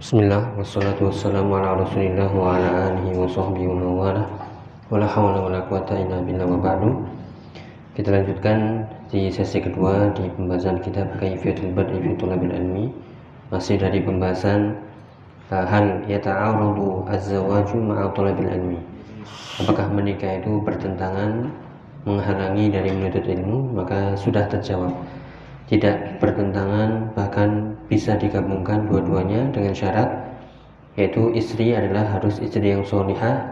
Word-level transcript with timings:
Bismillah 0.00 0.56
wassalatu 0.56 1.12
wassalamu 1.12 1.60
ala 1.60 1.84
Rasulillah 1.84 2.32
wa 2.32 2.56
ala 2.56 2.88
alihi 2.88 3.20
wa 3.20 3.28
sahbihi 3.28 3.68
wa 3.68 3.76
mawala 3.84 4.24
wala 4.88 5.04
hawla 5.04 5.44
wala 5.44 5.60
quwata 5.68 5.92
illa 5.92 6.24
billah 6.24 6.48
wa 6.48 6.56
ba'du. 6.56 7.04
Kita 7.92 8.08
lanjutkan 8.08 8.88
di 9.12 9.28
sesi 9.28 9.60
kedua 9.60 10.08
di 10.16 10.24
pembahasan 10.40 10.80
kitab 10.80 11.04
Kaifiyatul 11.20 11.76
Bad'i 11.76 12.00
fi 12.00 12.16
Thulabil 12.16 12.48
Ilmi. 12.48 12.88
Masih 13.52 13.76
dari 13.76 14.00
pembahasan 14.00 14.80
uh, 15.52 15.68
hal 15.68 16.00
yata'arudu 16.08 17.04
az-zawaju 17.04 17.76
ma'a 17.92 18.08
thulabil 18.16 18.48
ilmi. 18.48 18.80
Apakah 19.60 19.84
menikah 19.92 20.40
itu 20.40 20.64
bertentangan 20.64 21.52
menghalangi 22.08 22.72
dari 22.72 22.88
menuntut 22.88 23.28
ilmu? 23.28 23.76
Maka 23.76 24.16
sudah 24.16 24.48
terjawab 24.48 24.96
tidak 25.70 26.18
bertentangan 26.18 27.14
bahkan 27.14 27.78
bisa 27.86 28.18
digabungkan 28.18 28.90
dua-duanya 28.90 29.54
dengan 29.54 29.70
syarat 29.70 30.10
yaitu 30.98 31.30
istri 31.38 31.70
adalah 31.70 32.18
harus 32.18 32.42
istri 32.42 32.74
yang 32.74 32.82
solihah 32.82 33.46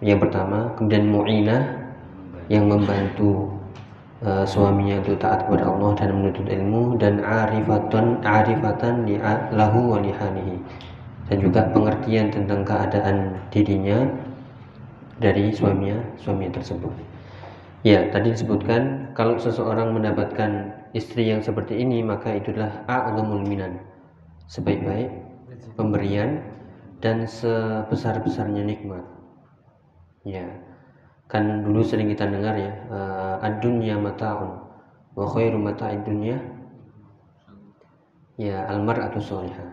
yang 0.00 0.16
pertama 0.16 0.72
kemudian 0.80 1.12
mu'inah 1.12 1.62
yang 2.48 2.64
membantu 2.72 3.52
uh, 4.24 4.48
suaminya 4.48 4.96
itu 5.04 5.12
taat 5.20 5.44
kepada 5.44 5.68
Allah 5.68 5.92
dan 6.00 6.08
menuntut 6.16 6.48
ilmu 6.48 6.96
dan 6.96 7.20
arifatan 7.20 8.24
arifatan 8.24 9.04
li 9.04 9.20
lahu 9.52 9.92
wa 9.92 9.98
lihanihi 10.00 10.56
dan 11.28 11.36
juga 11.38 11.68
pengertian 11.70 12.32
tentang 12.32 12.64
keadaan 12.64 13.36
dirinya 13.52 14.08
dari 15.20 15.52
suaminya 15.52 16.00
suami 16.16 16.48
tersebut. 16.48 16.90
Ya 17.84 18.08
tadi 18.08 18.34
disebutkan 18.34 19.12
kalau 19.14 19.36
seseorang 19.36 19.94
mendapatkan 19.94 20.79
istri 20.96 21.30
yang 21.30 21.42
seperti 21.44 21.78
ini 21.78 22.02
maka 22.02 22.34
itulah 22.34 22.84
a'zamul 22.86 23.44
minan. 23.46 23.80
Sebaik-baik 24.50 25.10
pemberian 25.78 26.42
dan 26.98 27.24
sebesar-besarnya 27.24 28.66
nikmat. 28.66 29.04
Ya. 30.26 30.46
Kan 31.30 31.62
dulu 31.62 31.86
sering 31.86 32.10
kita 32.10 32.26
dengar 32.26 32.58
ya 32.58 32.74
uh, 32.90 33.46
ad-dunya 33.46 33.94
mata'un 33.94 34.70
wa 35.14 35.26
khairu 35.26 35.58
mata'id 35.58 36.06
dunya 36.06 36.38
ya 38.40 38.64
almar'atu 38.70 39.18
sholihah 39.18 39.68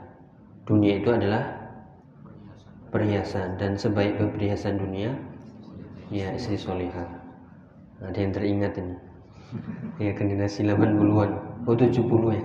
dunia 0.67 0.99
itu 0.99 1.09
adalah 1.13 1.55
perhiasan 2.89 3.55
dan 3.61 3.79
sebaik 3.79 4.17
perhiasan 4.17 4.81
dunia 4.81 5.13
ya 6.09 6.33
istri 6.33 6.59
solihah 6.59 7.07
ada 8.03 8.17
yang 8.17 8.33
teringat 8.33 8.75
ini 8.75 8.95
ya 9.97 10.11
generasi 10.13 10.67
80-an 10.67 11.31
oh 11.67 11.75
70 11.75 11.97
ya? 12.35 12.43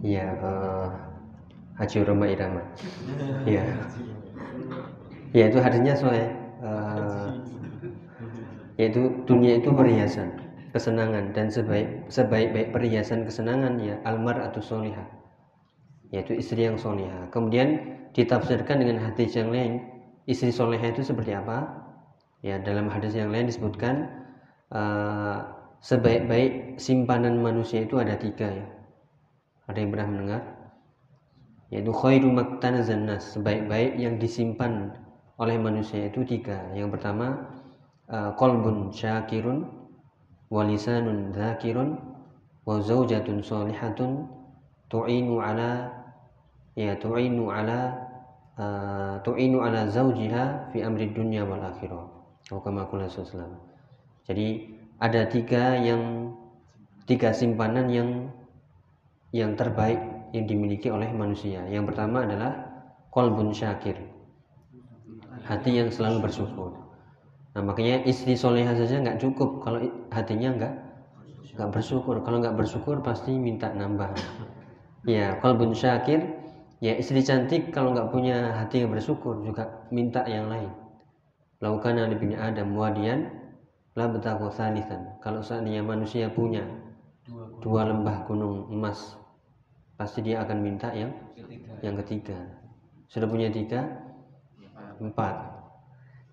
Ya 0.00 0.26
uh, 0.40 0.88
Haji 1.80 2.04
Roma 2.04 2.28
Irama. 2.28 2.60
Ya 3.48 3.64
ya 5.32 5.44
itu 5.48 5.58
hadisnya 5.62 5.94
soal 5.96 6.32
uh, 6.60 7.32
yaitu 8.76 9.12
dunia 9.24 9.60
itu 9.60 9.72
perhiasan 9.72 10.32
kesenangan 10.72 11.32
dan 11.36 11.52
sebaik 11.52 12.08
sebaik-baik 12.08 12.72
perhiasan 12.72 13.24
kesenangan 13.24 13.80
ya 13.80 13.96
almar 14.04 14.40
atau 14.40 14.60
solihah. 14.60 15.08
Yaitu 16.10 16.36
istri 16.36 16.66
yang 16.66 16.76
solihah. 16.76 17.30
Kemudian 17.30 17.96
ditafsirkan 18.16 18.82
dengan 18.82 18.98
hadis 19.00 19.36
yang 19.38 19.52
lain. 19.54 19.84
Istri 20.28 20.52
solihah 20.52 20.90
itu 20.92 21.02
seperti 21.02 21.32
apa? 21.34 21.86
Ya 22.40 22.60
dalam 22.60 22.88
hadis 22.88 23.16
yang 23.16 23.32
lain 23.32 23.48
disebutkan 23.48 24.10
uh, 24.72 25.59
sebaik-baik 25.80 26.76
simpanan 26.76 27.40
manusia 27.40 27.84
itu 27.84 27.96
ada 27.96 28.16
tiga 28.20 28.48
ya. 28.52 28.66
Ada 29.68 29.78
yang 29.80 29.90
pernah 29.96 30.08
mendengar? 30.08 30.42
Yaitu 31.70 31.92
khairu 31.94 32.28
maktanazan 32.34 33.06
nas, 33.06 33.32
sebaik-baik 33.32 33.96
yang 33.96 34.18
disimpan 34.18 34.92
oleh 35.40 35.56
manusia 35.56 36.10
itu 36.10 36.26
tiga. 36.26 36.58
Yang 36.76 36.98
pertama 36.98 37.48
uh, 38.10 38.34
qalbun 38.36 38.92
syakirun 38.92 39.64
walisanun 40.50 41.30
dzakirun 41.32 41.96
wa 42.66 42.76
zaujatun 42.82 43.40
solihatun 43.40 44.26
tu'inu 44.90 45.38
ala 45.38 45.88
ya 46.74 46.98
tu'inu 46.98 47.48
ala 47.48 47.94
uh, 48.58 49.14
tu'inu 49.22 49.62
ala 49.62 49.86
zaujiha 49.86 50.74
fi 50.74 50.82
amri 50.82 51.08
dunya 51.14 51.46
wal 51.46 51.62
akhirah. 51.62 52.04
Kama 52.50 52.82
Jadi 54.26 54.79
ada 55.00 55.24
tiga 55.32 55.80
yang 55.80 56.36
tiga 57.08 57.32
simpanan 57.32 57.88
yang 57.88 58.28
yang 59.32 59.56
terbaik 59.56 59.98
yang 60.36 60.44
dimiliki 60.44 60.92
oleh 60.92 61.08
manusia. 61.10 61.64
Yang 61.66 61.94
pertama 61.94 62.28
adalah 62.28 62.52
kolbun 63.10 63.50
syakir, 63.50 63.96
hati 65.48 65.80
yang 65.80 65.88
selalu 65.88 66.28
bersyukur. 66.28 66.76
Nah 67.56 67.62
makanya 67.66 68.06
istri 68.06 68.38
soleha 68.38 68.76
saja 68.76 69.00
nggak 69.00 69.18
cukup 69.18 69.64
kalau 69.64 69.82
hatinya 70.12 70.54
nggak 70.54 70.74
nggak 71.56 71.70
bersyukur. 71.72 72.20
Kalau 72.22 72.38
nggak 72.38 72.54
bersyukur 72.60 73.00
pasti 73.00 73.34
minta 73.34 73.72
nambah. 73.72 74.12
Ya 75.08 75.40
kolbun 75.40 75.72
syakir, 75.72 76.28
ya 76.84 76.92
istri 77.00 77.24
cantik 77.24 77.72
kalau 77.72 77.96
nggak 77.96 78.12
punya 78.12 78.52
hati 78.52 78.84
yang 78.84 78.92
bersyukur 78.92 79.40
juga 79.40 79.88
minta 79.88 80.22
yang 80.28 80.52
lain. 80.52 80.68
Lakukan 81.64 81.96
bin 82.20 82.36
Adam 82.36 82.76
wadian 82.76 83.39
la 83.98 84.06
betaku 84.06 84.50
salisan 84.54 85.18
kalau 85.18 85.42
seandainya 85.42 85.82
manusia 85.82 86.30
punya 86.30 86.62
dua 87.62 87.90
lembah 87.90 88.26
gunung 88.26 88.70
emas 88.70 89.18
pasti 90.00 90.24
dia 90.24 90.40
akan 90.40 90.58
minta 90.64 90.88
yang 90.96 91.12
ketiga. 91.36 91.72
yang 91.84 91.96
ketiga. 92.00 92.38
Sudah 93.10 93.28
punya 93.28 93.52
tiga? 93.52 93.84
Empat. 94.96 95.36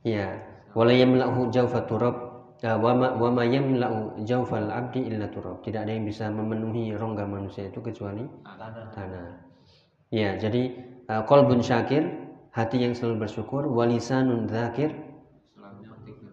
Ya 0.07 0.39
wala 0.77 0.93
yamla'u 0.93 1.49
jawfa 1.49 1.89
turab 1.89 2.15
ya, 2.61 2.77
wa 2.77 2.93
ma 3.33 3.43
yamla'u 3.43 4.21
jawfal 4.21 4.69
abdi 4.69 5.09
illa 5.09 5.25
turab 5.33 5.65
tidak 5.65 5.89
ada 5.89 5.91
yang 5.97 6.05
bisa 6.05 6.29
memenuhi 6.29 6.93
rongga 6.93 7.25
manusia 7.25 7.65
itu 7.65 7.81
kecuali 7.81 8.29
tanah. 8.93 9.41
ya 10.13 10.37
jadi 10.37 10.77
uh, 11.09 11.23
qalbun 11.25 11.65
syakir 11.65 12.05
hati 12.53 12.77
yang 12.81 12.93
selalu 12.93 13.25
bersyukur 13.25 13.65
walisanun 13.65 14.45
dzakir 14.45 14.93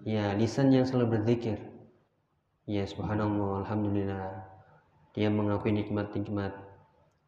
ya 0.04 0.36
lisan 0.36 0.70
yang 0.70 0.84
selalu 0.84 1.18
berzikir. 1.18 1.56
Ya 2.68 2.84
subhanallah 2.84 3.64
alhamdulillah. 3.64 4.28
Dia 5.16 5.32
mengakui 5.32 5.72
nikmat-nikmat. 5.72 6.52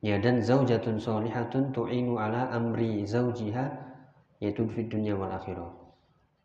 Ya 0.05 0.21
dan 0.21 0.45
zaujatun 0.45 1.01
solihatun 1.01 1.73
tu'inu 1.73 2.21
ala 2.21 2.53
amri 2.53 3.09
zaujiha 3.09 3.73
yaitu 4.45 4.69
di 4.77 4.85
dunia 4.87 5.17
wal 5.17 5.33
akhirah. 5.33 5.73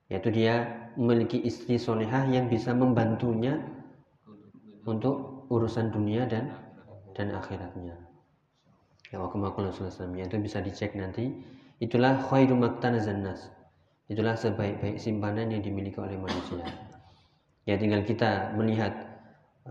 Yaitu 0.07 0.31
dia 0.31 0.87
memiliki 0.95 1.43
istri 1.43 1.75
solihah 1.75 2.27
yang 2.31 2.47
bisa 2.47 2.71
membantunya 2.71 3.59
untuk 4.87 5.47
urusan 5.51 5.91
dunia 5.91 6.27
dan 6.27 6.51
dan 7.11 7.35
akhiratnya. 7.35 7.95
Ya 9.11 9.19
wa 9.19 9.27
yaitu 10.15 10.35
bisa 10.39 10.63
dicek 10.63 10.95
nanti. 10.95 11.35
Itulah 11.83 12.23
khairu 12.29 12.55
maktanazan 12.55 13.25
nas 13.25 13.51
Itulah 14.11 14.35
sebaik-baik 14.35 14.99
simpanan 14.99 15.47
yang 15.47 15.63
dimiliki 15.63 15.95
oleh 15.95 16.19
manusia. 16.19 16.59
Ya 17.63 17.79
tinggal 17.79 18.03
kita 18.03 18.51
melihat 18.59 18.91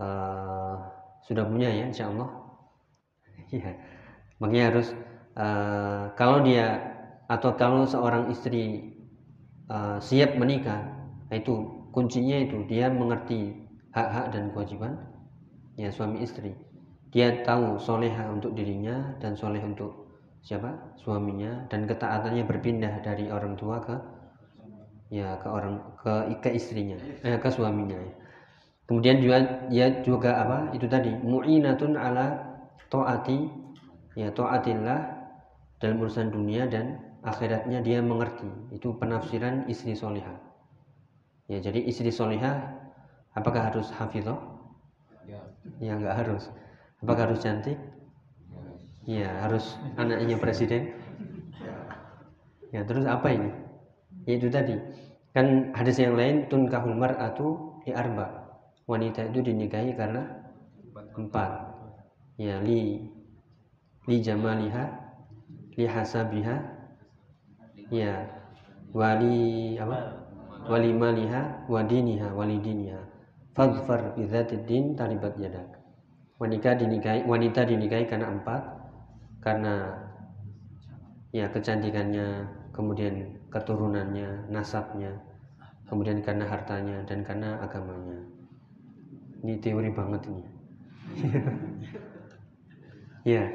uh, 0.01 0.81
sudah 1.21 1.45
punya 1.45 1.69
ya 1.69 1.85
insya 1.85 2.09
Allah. 2.09 2.29
ya. 3.53 3.77
Makanya 4.41 4.73
harus 4.73 4.97
uh, 5.37 6.09
kalau 6.17 6.41
dia 6.41 6.81
atau 7.29 7.53
kalau 7.53 7.85
seorang 7.85 8.33
istri 8.33 8.97
uh, 9.69 10.01
siap 10.01 10.33
menikah, 10.41 10.89
itu 11.29 11.85
kuncinya 11.93 12.41
itu 12.41 12.65
dia 12.65 12.89
mengerti 12.89 13.53
hak-hak 13.93 14.33
dan 14.33 14.49
kewajiban 14.57 14.97
ya 15.77 15.93
suami 15.93 16.25
istri. 16.25 16.57
Dia 17.13 17.45
tahu 17.45 17.77
soleha 17.77 18.25
untuk 18.33 18.57
dirinya 18.57 19.13
dan 19.21 19.37
soleh 19.37 19.61
untuk 19.61 20.09
siapa 20.41 20.97
suaminya 20.97 21.69
dan 21.69 21.85
ketaatannya 21.85 22.41
berpindah 22.49 23.05
dari 23.05 23.29
orang 23.29 23.53
tua 23.53 23.77
ke 23.85 24.20
ya 25.11 25.35
ke 25.43 25.47
orang 25.51 25.83
ke 25.99 26.13
ke 26.39 26.49
istrinya 26.55 26.95
eh, 27.27 27.35
ke 27.35 27.49
suaminya 27.51 27.99
ya. 27.99 28.13
kemudian 28.87 29.19
juga 29.19 29.37
ya 29.67 29.85
juga 30.07 30.31
apa 30.39 30.57
itu 30.71 30.87
tadi 30.87 31.11
mu'inatun 31.19 31.99
ala 31.99 32.39
taati 32.87 33.51
ya 34.15 34.31
taatillah 34.31 35.21
dalam 35.81 35.97
urusan 35.97 36.29
dunia 36.29 36.69
dan 36.69 37.01
akhiratnya 37.25 37.81
dia 37.81 37.99
mengerti. 38.05 38.47
Itu 38.69 38.93
penafsiran 39.01 39.65
istri 39.65 39.97
solihah. 39.97 40.37
Ya 41.49 41.57
jadi 41.57 41.81
istri 41.89 42.13
solihah 42.13 42.69
apakah 43.33 43.73
harus 43.73 43.89
hafizah? 43.89 44.37
Ya. 45.25 45.41
Ya 45.81 45.97
nggak 45.97 46.15
harus. 46.21 46.53
Apakah 47.01 47.33
harus 47.33 47.41
cantik? 47.41 47.81
Ya. 49.09 49.41
Harus 49.41 49.73
anaknya 49.97 50.37
presiden? 50.37 50.93
Ya 52.71 52.85
terus 52.87 53.03
apa 53.03 53.27
ini 53.33 53.51
itu 54.25 54.47
tadi. 54.51 54.75
Kan 55.31 55.71
hadis 55.71 55.97
yang 55.97 56.19
lain 56.19 56.45
tun 56.51 56.67
kahul 56.67 56.93
mar'atu 56.93 57.79
di 57.87 57.95
arba. 57.95 58.27
Wanita 58.85 59.31
itu 59.31 59.39
dinikahi 59.39 59.95
karena 59.95 60.27
empat. 61.15 61.51
Ya 62.35 62.59
li 62.59 63.07
li 64.09 64.17
jamaliha 64.19 64.83
li 65.77 65.87
lihasabiha 65.87 66.55
ya 67.93 68.27
wali 68.91 69.77
apa? 69.79 70.19
Wali 70.61 70.93
maliha 70.93 71.65
wadiniha 71.65 72.37
walidiniha 72.37 73.01
fadfar 73.57 74.13
bidzatid 74.13 74.69
din 74.69 74.93
talibat 74.93 75.33
yadak. 75.41 75.79
Wanita 76.37 76.77
dinikahi 76.77 77.25
wanita 77.25 77.65
dinikahi 77.65 78.05
karena 78.05 78.29
empat. 78.29 78.61
Karena 79.41 79.89
ya 81.33 81.49
kecantikannya 81.49 82.45
kemudian 82.77 83.40
keturunannya 83.51 84.47
nasabnya 84.47 85.11
kemudian 85.91 86.23
karena 86.23 86.47
hartanya 86.47 87.03
dan 87.03 87.19
karena 87.27 87.59
agamanya. 87.59 88.15
Ini 89.43 89.59
teori 89.59 89.91
banget 89.91 90.21
ini. 90.31 90.43
Ya 93.21 93.45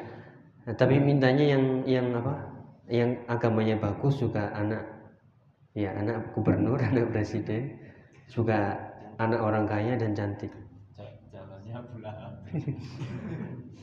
nah, 0.63 0.79
tapi 0.79 1.03
mintanya 1.03 1.43
yang 1.43 1.83
yang 1.91 2.15
apa? 2.15 2.39
Yang 2.87 3.19
agamanya 3.27 3.75
bagus 3.83 4.15
juga 4.15 4.47
anak 4.55 4.79
ya 5.75 5.91
anak 5.91 6.39
gubernur 6.39 6.79
anak 6.87 7.11
presiden 7.11 7.75
juga 8.31 8.79
anak 9.19 9.43
orang 9.43 9.67
kaya 9.67 9.99
dan 9.99 10.15
cantik. 10.15 10.55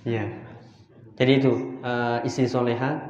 Ya 0.07 0.23
jadi 1.19 1.43
itu 1.43 1.51
uh, 1.83 2.23
istri 2.23 2.47
soleha 2.47 3.03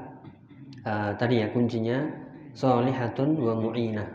uh, 0.81 1.13
tadi 1.13 1.45
ya 1.45 1.53
kuncinya 1.53 2.23
solehatun 2.53 3.38
wa 3.41 3.53
mu'inah. 3.57 4.09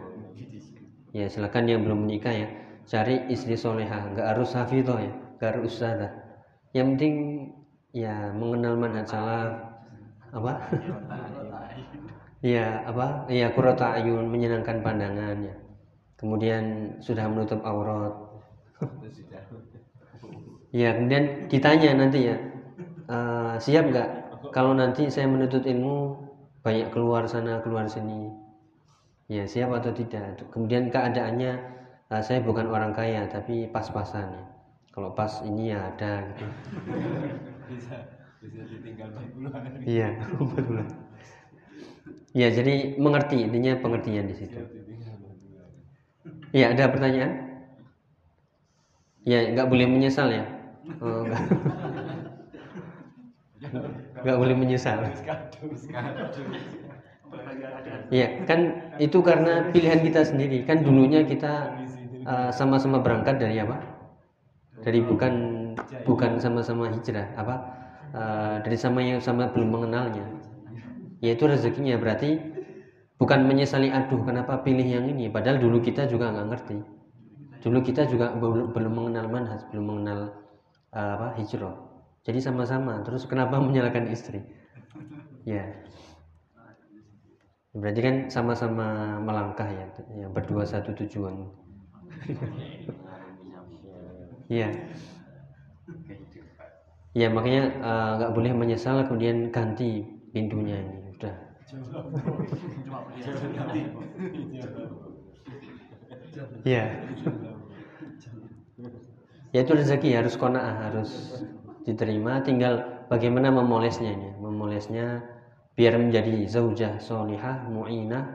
Ya 1.12 1.26
silakan 1.26 1.66
yang 1.66 1.82
belum 1.82 2.06
menikah 2.06 2.34
ya. 2.34 2.48
Cari 2.88 3.28
istri 3.28 3.52
soleha 3.58 4.16
nggak 4.16 4.26
harus 4.32 4.56
hafidho 4.56 4.96
ya 4.96 5.12
nggak 5.38 5.48
harus 5.54 5.74
ustadzah. 5.74 6.12
Yang 6.74 6.86
penting 6.94 7.14
ya 7.94 8.34
mengenal 8.34 8.74
manhaj 8.78 9.06
salaf. 9.06 9.52
Apa? 10.34 10.52
Ya 12.38 12.86
apa? 12.86 13.26
Ya 13.32 13.50
kurota 13.50 13.98
ayun 13.98 14.30
menyenangkan 14.30 14.78
pandangan 14.80 15.42
ya. 15.42 15.54
Kemudian 16.18 16.94
sudah 17.02 17.26
menutup 17.26 17.62
aurat. 17.66 18.14
Ya 20.70 20.94
kemudian 20.94 21.48
ditanya 21.48 21.96
nanti 21.96 22.28
ya 22.28 22.36
uh, 23.08 23.56
siap 23.58 23.88
nggak? 23.88 24.08
Kalau 24.54 24.76
nanti 24.76 25.10
saya 25.10 25.26
menuntut 25.26 25.64
ilmu 25.66 26.27
banyak 26.64 26.88
keluar 26.94 27.22
sana 27.32 27.52
keluar 27.64 27.86
sini. 27.94 28.20
Ya 29.28 29.44
siap 29.44 29.70
atau 29.78 29.92
tidak. 29.92 30.40
Kemudian 30.52 30.88
keadaannya 30.88 31.52
uh, 32.12 32.22
saya 32.24 32.40
bukan 32.40 32.66
orang 32.72 32.92
kaya 32.96 33.28
tapi 33.28 33.68
pas-pasan. 33.68 34.28
Ya 34.32 34.44
kalau 34.94 35.10
pas 35.14 35.32
ini 35.44 35.70
ya 35.72 35.78
ada 35.94 36.12
gitu. 36.34 36.46
Bisa 37.70 37.96
bisa 38.38 38.62
ditinggal 38.70 39.10
iya 39.82 40.14
betul 40.38 40.78
ya 42.36 42.48
jadi 42.52 42.96
mengerti 43.00 43.36
intinya 43.46 43.72
pengertian 43.82 44.26
di 44.30 44.36
situ. 44.36 44.60
Ya 46.52 46.72
ada 46.72 46.88
pertanyaan? 46.92 47.32
Ya 49.26 49.38
nggak 49.52 49.68
boleh 49.70 49.86
menyesal 49.90 50.28
ya? 50.32 50.44
Oh, 51.02 51.26
enggak. 51.26 51.42
nggak 54.24 54.38
boleh 54.38 54.56
menyesal 54.56 55.04
Ya, 58.08 58.40
kan 58.48 58.88
itu 58.96 59.20
karena 59.20 59.68
pilihan 59.68 60.00
kita 60.00 60.24
sendiri. 60.24 60.64
Kan 60.64 60.80
dulunya 60.80 61.28
kita 61.28 61.76
uh, 62.24 62.48
sama-sama 62.48 63.04
berangkat 63.04 63.36
dari 63.36 63.60
apa? 63.60 63.84
Dari 64.80 65.04
bukan 65.04 65.34
bukan 66.08 66.40
sama-sama 66.40 66.88
hijrah, 66.88 67.28
apa? 67.36 67.56
Uh, 68.16 68.56
dari 68.64 68.80
sama 68.80 69.04
yang 69.04 69.20
sama 69.20 69.52
belum 69.52 69.68
mengenalnya. 69.68 70.24
Yaitu 71.20 71.52
rezekinya 71.52 72.00
berarti 72.00 72.40
bukan 73.18 73.44
menyesali 73.44 73.90
aduh 73.90 74.22
kenapa 74.22 74.62
pilih 74.62 74.86
yang 74.86 75.04
ini 75.10 75.26
padahal 75.26 75.58
dulu 75.58 75.82
kita 75.82 76.06
juga 76.06 76.30
nggak 76.30 76.48
ngerti 76.54 76.78
dulu 77.66 77.78
kita 77.82 78.06
juga 78.06 78.30
belum 78.38 78.70
belum 78.70 78.92
mengenal 78.94 79.26
manhaj 79.26 79.66
belum 79.74 79.84
mengenal 79.90 80.38
uh, 80.94 81.18
apa 81.18 81.34
hijrah 81.42 81.74
jadi 82.28 82.38
sama-sama 82.44 83.00
terus 83.02 83.24
kenapa 83.24 83.56
menyalahkan 83.64 84.12
istri 84.12 84.44
ya 85.48 85.64
Berarti 87.78 88.00
kan 88.00 88.14
sama-sama 88.32 89.20
melangkah 89.20 89.68
ya, 89.70 89.86
yang 90.18 90.32
berdua 90.34 90.66
satu 90.66 90.96
tujuan. 91.04 91.46
Iya. 94.48 94.68
Ya 97.16 97.26
makanya 97.32 97.62
eh, 97.82 98.10
nggak 98.20 98.30
uh, 98.30 98.34
boleh 98.36 98.52
menyesal 98.54 99.02
kemudian 99.08 99.50
ganti 99.50 100.06
pintunya 100.30 100.78
ini 100.78 101.10
udah. 101.18 101.34
Iya. 106.62 106.84
ya 109.50 109.58
itu 109.64 109.72
rezeki 109.72 110.10
harus 110.14 110.38
kona'ah 110.38 110.76
harus 110.92 111.10
diterima 111.88 112.44
tinggal 112.44 112.84
bagaimana 113.08 113.48
memolesnya 113.48 114.12
ini. 114.12 114.36
Memolesnya 114.36 115.24
biar 115.72 115.96
menjadi 115.96 116.44
zaujah 116.44 117.00
solihah 117.00 117.64
mu'inah 117.72 118.28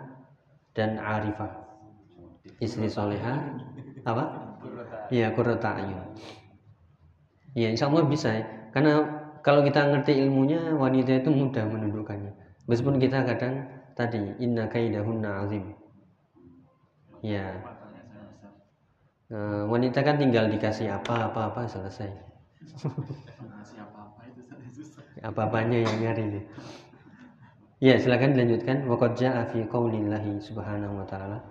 dan 0.73 0.97
arifah. 0.97 1.53
Istri 2.57 2.89
solihah 2.89 3.38
apa? 4.09 4.57
Iya 5.13 5.29
kurata 5.38 5.77
ayun. 5.77 6.01
Ya 7.53 7.69
insya 7.69 7.94
Allah 7.94 8.09
bisa 8.09 8.33
ya. 8.33 8.44
Karena 8.73 9.05
kalau 9.45 9.61
kita 9.61 9.85
ngerti 9.85 10.17
ilmunya 10.25 10.73
wanita 10.73 11.21
itu 11.21 11.29
mudah 11.29 11.69
menundukkannya. 11.69 12.33
Meskipun 12.65 12.97
kita 12.97 13.21
kadang 13.21 13.69
tadi 13.94 14.33
inna 14.41 14.65
kaidahunna 14.65 15.45
azim. 15.45 15.77
Ya 17.21 17.53
wanita 19.69 20.01
kan 20.05 20.21
tinggal 20.21 20.45
dikasih 20.50 20.94
apa 20.94 21.29
apa 21.29 21.50
apa 21.50 21.61
selesai 21.65 22.32
apa 25.24 25.39
apanya 25.48 25.77
yang 25.80 25.95
nyari 26.04 26.24
nih 26.27 26.44
Ya, 27.83 28.00
silakan 28.00 28.31
dilanjutkan. 28.31 28.88
Waqad 28.88 29.19
jaa 29.19 29.44
fi 29.51 29.68
qaulillahi 29.68 30.39
subhanahu 30.39 31.04
wa 31.04 31.04
ta'ala. 31.04 31.44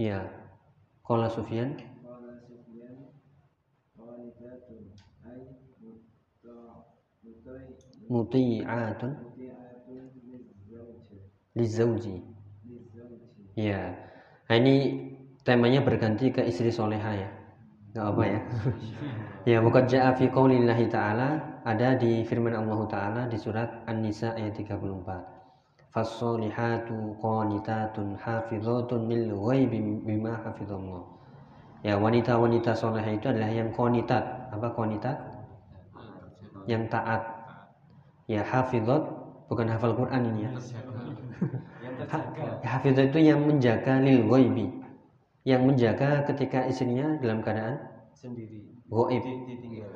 Ya. 0.00 0.32
Qala 1.04 1.28
Sufyan. 1.28 1.76
Muti'atun 8.08 9.12
lizauji. 11.56 12.24
Ya. 13.56 13.92
Nah 14.48 14.56
ini 14.56 14.74
temanya 15.44 15.84
berganti 15.84 16.32
ke 16.32 16.40
istri 16.44 16.72
soleha 16.72 17.12
ya. 17.12 17.30
Gak 17.92 18.06
apa 18.08 18.22
ya. 18.24 18.40
ya 19.52 19.58
bukan 19.60 19.84
ja'a 19.84 20.16
fi 20.16 20.32
qaulillahi 20.32 20.88
ta'ala 20.88 21.60
ada 21.62 21.94
di 21.94 22.24
firman 22.24 22.56
Allah 22.56 22.80
Ta'ala 22.88 23.22
di 23.28 23.36
surat 23.36 23.84
An-Nisa 23.84 24.32
ayat 24.32 24.56
34. 24.56 25.92
Fasolihatu 25.92 27.20
qanitatun 27.20 28.16
hafizatun 28.16 29.12
lil 29.12 29.36
ghaibi 29.36 30.00
bima 30.08 30.40
hafizallah. 30.40 31.04
Ya 31.84 32.00
wanita-wanita 32.00 32.72
soleha 32.72 33.12
itu 33.12 33.28
adalah 33.28 33.52
yang 33.52 33.68
qanitat. 33.76 34.24
Apa 34.56 34.72
qanitat? 34.72 35.20
Yang 36.64 36.88
taat. 36.88 37.22
Ya 38.24 38.40
hafizat 38.40 39.04
bukan 39.52 39.68
hafal 39.68 39.92
Quran 39.92 40.32
ini 40.32 40.48
ya. 40.48 40.52
Hafiz 42.62 42.96
itu 42.98 43.18
yang 43.18 43.46
menjaga 43.46 44.00
lil 44.02 44.26
ghaibi. 44.26 44.66
Yang 45.42 45.62
menjaga 45.74 46.22
ketika 46.30 46.70
istrinya 46.70 47.18
dalam 47.18 47.42
keadaan 47.42 47.78
sendiri. 48.14 48.72
Ghaib. 48.92 49.24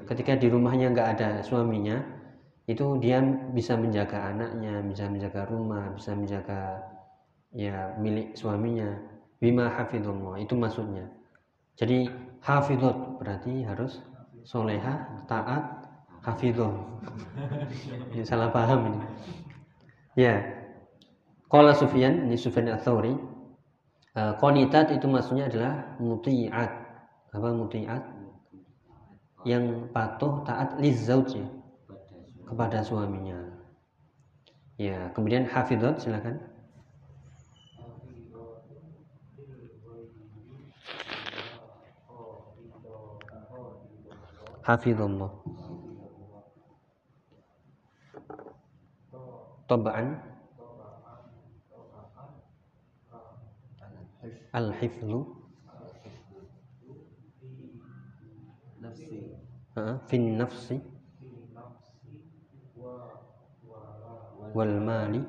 Ketika 0.09 0.33
di 0.41 0.49
rumahnya 0.49 0.91
nggak 0.97 1.09
ada 1.21 1.31
suaminya, 1.45 2.01
itu 2.65 2.97
dia 2.99 3.21
bisa 3.53 3.77
menjaga 3.77 4.33
anaknya, 4.33 4.81
bisa 4.89 5.05
menjaga 5.07 5.45
rumah, 5.47 5.93
bisa 5.93 6.17
menjaga 6.17 6.81
ya 7.53 7.93
milik 8.01 8.33
suaminya. 8.33 8.89
Bima 9.37 9.69
hafidhullah 9.69 10.41
itu 10.41 10.57
maksudnya. 10.57 11.05
Jadi 11.77 12.09
hafidhot 12.41 13.21
berarti 13.21 13.69
harus 13.69 14.01
soleha, 14.49 15.05
taat, 15.29 15.85
hafidhah. 16.25 16.73
ini 18.17 18.25
salah 18.25 18.49
paham 18.49 18.97
ini. 18.97 19.01
Ya, 20.17 20.41
Qala 21.47 21.71
Sufyan, 21.79 22.27
ini 22.27 22.35
Sufyan 22.35 22.75
Al-Thawri. 22.75 23.15
Eh, 24.17 24.33
itu 24.97 25.07
maksudnya 25.07 25.47
adalah 25.47 25.95
muti'at. 26.03 26.71
Apa 27.31 27.49
muti'at? 27.55 28.03
Yang 29.47 29.87
patuh 29.95 30.43
taat 30.43 30.75
lizaujnya 30.83 31.47
kepada 32.51 32.83
suaminya. 32.83 33.39
Ya, 34.75 35.13
kemudian 35.15 35.47
hafidot 35.47 36.03
silakan. 36.03 36.43
Hafidhullah. 44.67 45.31
Tobaan. 49.71 50.36
Al-hiflu 54.57 55.21
fin 60.09 60.41
nafsi. 60.41 60.81
Wal 64.57 64.81
mali 64.81 65.21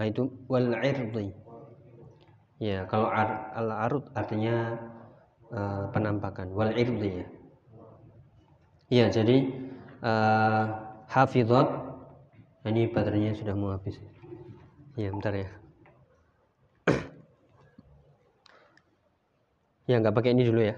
nah, 0.00 0.06
itu 0.08 0.32
wal 0.48 0.72
irdi. 0.80 1.36
Ya 2.56 2.88
kalau 2.88 3.12
ar, 3.12 3.52
al 3.52 3.68
arut 3.68 4.08
artinya 4.16 4.80
uh, 5.52 5.92
penampakan. 5.92 6.56
Wal 6.56 6.72
irdi 6.72 7.20
ya. 7.20 7.26
Ya 8.88 9.06
jadi 9.12 9.52
uh, 10.00 10.64
hafizat 11.12 11.68
ini 12.64 12.88
baterainya 12.88 13.36
sudah 13.36 13.52
mau 13.52 13.76
habis 13.76 14.00
ya 14.96 15.08
bentar 15.08 15.32
ya. 15.32 15.48
Ya 19.90 19.98
nggak 19.98 20.14
pakai 20.14 20.32
ini 20.32 20.46
dulu 20.46 20.62
ya. 20.62 20.76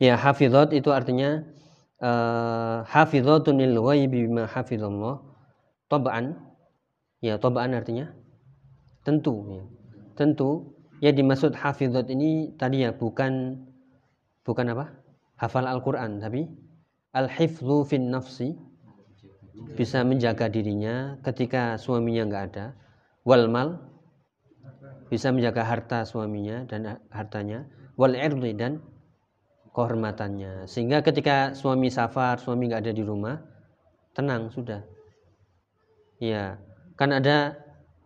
Ya 0.00 0.14
hafizat 0.16 0.72
itu 0.72 0.92
artinya 0.92 1.44
uh, 2.00 2.84
hafizatun 2.88 3.60
lil 3.60 3.76
ghaibi 3.80 4.28
bima 4.28 4.48
hafizallah. 4.48 5.20
Tab'an. 5.92 6.36
Ya 7.20 7.36
tab'an 7.40 7.72
artinya 7.72 8.12
tentu 9.06 9.46
ya. 9.54 9.64
tentu 10.18 10.74
ya 10.98 11.14
dimaksud 11.14 11.54
hafizat 11.54 12.10
ini 12.10 12.56
tadi 12.58 12.82
ya 12.82 12.90
bukan 12.96 13.60
bukan 14.42 14.72
apa? 14.72 14.92
Hafal 15.36 15.68
Al-Qur'an 15.68 16.16
tapi 16.16 16.48
al-hifdzu 17.12 17.84
fin 17.84 18.08
nafsi 18.08 18.56
bisa 19.76 20.04
menjaga 20.04 20.48
dirinya 20.48 21.20
ketika 21.24 21.80
suaminya 21.80 22.28
nggak 22.28 22.44
ada. 22.52 22.66
Wal 23.26 23.48
mal 23.50 23.80
bisa 25.08 25.30
menjaga 25.30 25.64
harta 25.64 26.04
suaminya 26.04 26.64
dan 26.68 27.00
hartanya. 27.12 27.68
Wal 27.96 28.16
irdi 28.16 28.52
dan 28.52 28.84
kehormatannya. 29.72 30.68
Sehingga 30.68 31.00
ketika 31.00 31.56
suami 31.56 31.88
safar 31.92 32.40
suami 32.40 32.68
nggak 32.68 32.88
ada 32.88 32.92
di 32.92 33.04
rumah 33.04 33.40
tenang 34.16 34.52
sudah. 34.52 34.84
Ya 36.20 36.60
kan 36.96 37.12
ada 37.12 37.56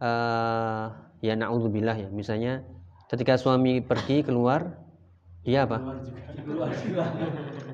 uh, 0.02 0.87
ya 1.23 1.35
naudzubillah 1.35 1.95
ya. 1.99 2.09
Misalnya 2.11 2.66
ketika 3.11 3.38
suami 3.38 3.83
pergi 3.83 4.26
keluar 4.26 4.78
dia 5.47 5.66
apa? 5.66 5.78
Keluar 6.42 6.71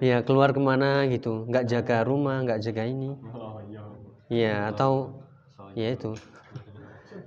ya 0.00 0.20
keluar 0.24 0.50
ke 0.52 0.60
mana 0.60 1.08
gitu. 1.08 1.48
Nggak 1.48 1.64
jaga 1.68 1.96
rumah 2.04 2.44
nggak 2.44 2.60
jaga 2.60 2.84
ini 2.84 3.16
ya 4.26 4.74
atau 4.74 5.22
ya 5.78 5.94
itu. 5.94 6.14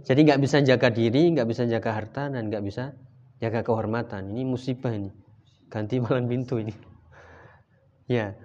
jadi 0.07 0.19
nggak 0.19 0.41
bisa 0.41 0.57
jaga 0.63 0.89
diri 0.91 1.31
nggak 1.33 1.47
bisa 1.47 1.65
jaga 1.65 1.95
harta 1.95 2.29
dan 2.29 2.51
nggak 2.51 2.63
bisa 2.63 2.95
jaga 3.39 3.63
kehormatan. 3.63 4.31
Ini 4.31 4.43
musibah 4.43 4.91
ini. 4.91 5.11
Ganti 5.71 6.01
malam 6.03 6.27
pintu 6.27 6.59
ini. 6.59 6.75
Ya 8.09 8.35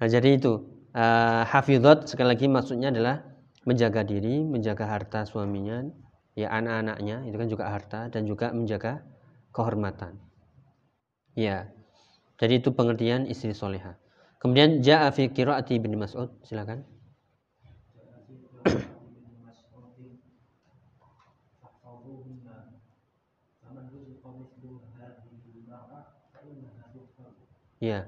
nah 0.00 0.08
jadi 0.08 0.36
itu. 0.36 0.80
Uh, 0.90 1.46
hafizat 1.46 2.10
sekali 2.10 2.34
lagi 2.34 2.50
maksudnya 2.50 2.90
adalah 2.90 3.22
menjaga 3.62 4.02
diri 4.02 4.42
menjaga 4.42 4.90
harta 4.90 5.22
suaminya 5.22 5.86
ya 6.34 6.50
anak-anaknya 6.50 7.30
itu 7.30 7.36
kan 7.38 7.46
juga 7.46 7.64
harta 7.70 8.00
dan 8.10 8.26
juga 8.26 8.50
menjaga 8.50 9.06
kehormatan. 9.54 10.18
Ya 11.38 11.70
jadi 12.42 12.58
itu 12.58 12.74
pengertian 12.74 13.30
istri 13.30 13.54
soleha. 13.54 14.00
Kemudian 14.40 14.80
ja'a 14.80 15.12
fi 15.12 15.28
qiraati 15.28 15.76
bin 15.78 16.00
Mas'ud. 16.00 16.32
Silakan 16.42 16.82
Yeah. 27.80 28.04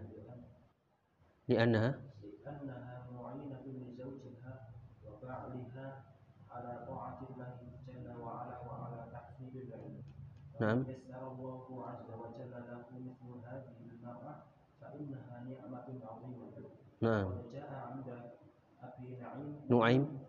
لأنها 1.48 2.00
لأنها 2.44 3.06
معينة 3.12 3.62
لزوجها 3.66 4.68
وفاعلها 5.04 6.04
على 6.50 6.84
طاعة 6.88 7.18
الله 7.30 7.56
جل 7.88 8.20
وعلا 8.20 8.58
وعلى 8.58 9.00
تحصيل 9.12 9.52
العلم. 9.62 10.02
نعم. 10.60 10.80
يسر 10.88 11.32
الله 11.32 11.86
عز 11.88 12.10
وجل 12.10 12.50
له 12.50 12.84
مثل 12.92 13.46
هذه 13.48 13.76
المرأة 13.92 14.34
فإنها 14.80 15.44
نعمة 15.48 15.88
عظيمة. 16.04 16.52
نعم. 17.00 17.26
وجاء 17.26 17.72
عند 17.72 18.08
أبي 18.82 19.16
نعيم 19.20 19.60
نعيم 19.70 20.21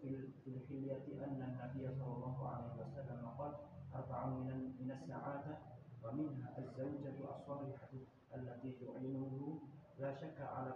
Ya. 10.03 10.11
Di 10.11 10.43
anna 10.43 10.75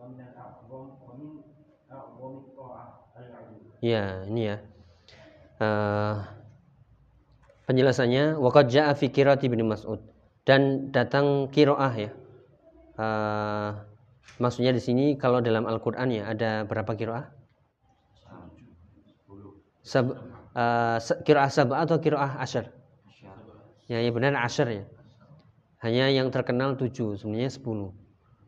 Naam. 0.00 0.16
Naam. 1.92 2.08
Nuaim. 2.16 3.60
Ya, 3.84 4.24
ini 4.24 4.42
ya. 4.48 4.56
Uh, 5.60 6.24
penjelasannya 7.68 8.40
waqad 8.40 8.72
jaa 8.72 8.96
fi 8.96 9.12
qiraati 9.12 9.52
bin 9.52 9.68
Mas'ud 9.68 10.00
dan 10.48 10.88
datang 10.88 11.52
kiroah 11.52 11.92
ya. 11.92 12.10
Uh, 12.96 13.76
maksudnya 14.40 14.72
di 14.72 14.80
sini 14.80 15.04
kalau 15.20 15.44
dalam 15.44 15.68
Al-Qur'an 15.68 16.08
ya 16.08 16.32
ada 16.32 16.64
berapa 16.64 16.96
kiroah? 16.96 17.28
Sab, 19.84 20.16
uh, 20.56 20.96
kiroah 21.24 21.52
sabah 21.52 21.84
atau 21.84 22.00
kiroah 22.00 22.40
asyar? 22.40 22.72
Ya, 23.88 24.00
ya 24.00 24.10
benar 24.16 24.32
asyar 24.48 24.68
ya. 24.72 24.84
Hanya 25.80 26.12
yang 26.12 26.28
terkenal 26.28 26.76
tujuh, 26.76 27.16
sebenarnya 27.16 27.48
sepuluh. 27.48 27.96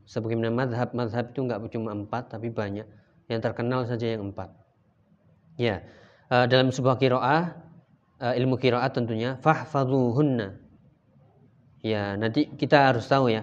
Sebagaimana 0.04 0.52
madhab, 0.52 0.92
madhab 0.92 1.32
itu 1.32 1.40
enggak 1.40 1.64
cuma 1.72 1.96
empat, 1.96 2.28
tapi 2.28 2.52
banyak. 2.52 2.84
Yang 3.32 3.40
terkenal 3.40 3.88
saja 3.88 4.12
yang 4.12 4.28
empat. 4.28 4.52
Ya, 5.56 5.80
uh, 6.28 6.44
dalam 6.44 6.68
sebuah 6.68 7.00
kiroah 7.00 7.56
uh, 8.20 8.34
ilmu 8.36 8.60
kiroah 8.60 8.92
tentunya 8.92 9.40
fahfadhuhunna. 9.40 10.60
Ya, 11.80 12.14
nanti 12.20 12.52
kita 12.52 12.92
harus 12.92 13.08
tahu 13.08 13.32
ya. 13.32 13.42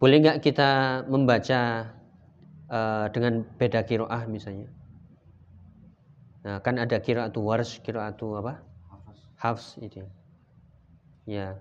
Boleh 0.00 0.20
nggak 0.24 0.40
kita 0.40 1.04
membaca 1.04 1.92
uh, 2.72 3.06
dengan 3.12 3.44
beda 3.60 3.84
kiroah 3.84 4.24
misalnya? 4.26 4.68
Nah, 6.46 6.62
kan 6.62 6.78
ada 6.78 7.02
kiroatu 7.02 7.42
wars, 7.42 7.82
kiroatu 7.82 8.38
apa? 8.38 8.62
Hafs 9.36 9.76
itu 9.82 10.00
ya. 11.26 11.58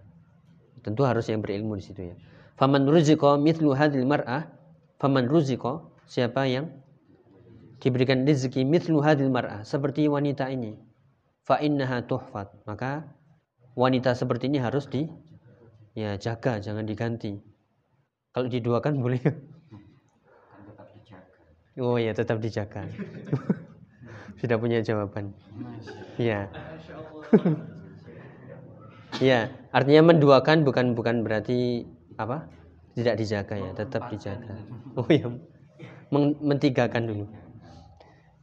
Tentu 0.85 1.01
harus 1.01 1.25
yang 1.25 1.41
berilmu 1.41 1.81
di 1.81 1.83
situ 1.89 2.13
ya. 2.13 2.15
Faman 2.61 2.85
ruziko 2.85 3.41
mithlu 3.41 3.73
hadil 3.73 4.05
mar'ah, 4.05 4.45
faman 5.01 5.25
ruziko 5.25 5.97
siapa 6.05 6.45
yang 6.45 6.69
diberikan 7.81 8.21
rezeki 8.21 8.61
mithlu 8.61 9.01
hadil 9.01 9.33
mar'ah 9.33 9.65
seperti 9.65 10.05
wanita 10.05 10.45
ini. 10.53 10.77
Fa 11.41 11.57
innaha 11.57 12.05
tuhfat. 12.05 12.53
Maka 12.69 13.01
wanita 13.73 14.13
seperti 14.13 14.45
ini 14.45 14.61
harus 14.61 14.85
di 14.85 15.09
ya 15.97 16.21
jaga 16.21 16.61
jangan 16.61 16.85
diganti. 16.85 17.33
Kalau 18.29 18.45
diduakan 18.45 19.01
boleh. 19.01 19.25
Oh 21.81 21.97
ya 21.97 22.13
tetap 22.13 22.37
dijaga. 22.45 22.85
Sudah 24.39 24.61
punya 24.61 24.85
jawaban. 24.85 25.33
Ya 26.21 26.45
ya 29.21 29.51
artinya 29.71 30.13
menduakan 30.13 30.63
bukan 30.63 30.95
bukan 30.97 31.21
berarti 31.21 31.85
apa? 32.15 32.47
Tidak 32.95 33.15
dijaga 33.19 33.55
ya 33.59 33.71
tetap 33.75 34.07
dijaga. 34.07 34.55
oh 34.95 35.07
ya 35.11 35.27
mentigakan 36.39 37.03
dulu. 37.09 37.25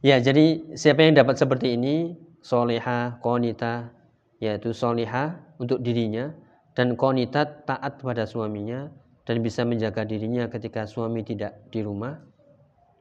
Ya, 0.03 0.19
jadi 0.19 0.75
siapa 0.75 1.07
yang 1.07 1.15
dapat 1.15 1.39
seperti 1.39 1.79
ini, 1.79 2.19
soleha, 2.43 3.23
konita, 3.23 3.95
yaitu 4.43 4.75
soleha 4.75 5.39
untuk 5.63 5.79
dirinya, 5.79 6.35
dan 6.75 6.99
konita 6.99 7.47
taat 7.63 8.03
pada 8.03 8.27
suaminya, 8.27 8.91
dan 9.23 9.39
bisa 9.39 9.63
menjaga 9.63 10.03
dirinya 10.03 10.51
ketika 10.51 10.83
suami 10.83 11.23
tidak 11.23 11.55
di 11.71 11.79
rumah, 11.79 12.19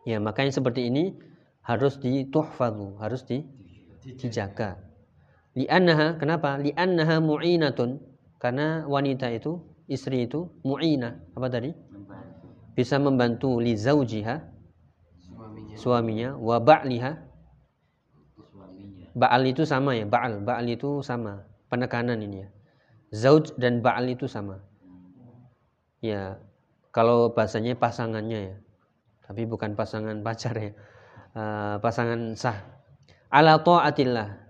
ya 0.07 0.23
makanya 0.23 0.55
seperti 0.55 0.87
ini 0.87 1.19
harus 1.67 1.99
dituhfadu, 1.99 2.95
harus 3.03 3.27
di, 3.27 3.43
dijaga. 4.23 4.79
Li'annaha, 5.53 6.17
kenapa? 6.17 6.57
Li'annaha 6.59 7.21
mu'inatun, 7.21 8.01
karena 8.41 8.89
wanita 8.89 9.29
itu, 9.33 9.61
istri 9.87 10.25
itu, 10.25 10.49
mu'ina, 10.65 11.21
apa 11.37 11.47
tadi? 11.53 11.71
Bisa 12.73 12.97
membantu 12.97 13.61
li 13.61 13.77
zaujiha, 13.77 14.41
suaminya 15.77 16.37
wa 16.41 16.57
ba'liha 16.57 17.33
ba'al 19.13 19.45
itu 19.45 19.69
sama 19.69 19.93
ya 19.93 20.09
ba'al 20.09 20.41
ba'al 20.41 20.65
itu 20.73 21.05
sama 21.05 21.45
penekanan 21.69 22.17
ini 22.21 22.45
ya 22.45 22.49
Zauj 23.13 23.53
dan 23.61 23.85
ba'al 23.85 24.09
itu 24.09 24.25
sama. 24.25 24.65
Ya, 26.01 26.41
kalau 26.97 27.37
bahasanya 27.37 27.77
pasangannya 27.77 28.41
ya. 28.41 28.57
Tapi 29.29 29.45
bukan 29.45 29.77
pasangan 29.77 30.25
pacar 30.25 30.57
ya. 30.57 30.73
Uh, 31.37 31.77
pasangan 31.85 32.33
sah. 32.33 32.57
Ala 33.29 33.61
ta'atillah. 33.61 34.42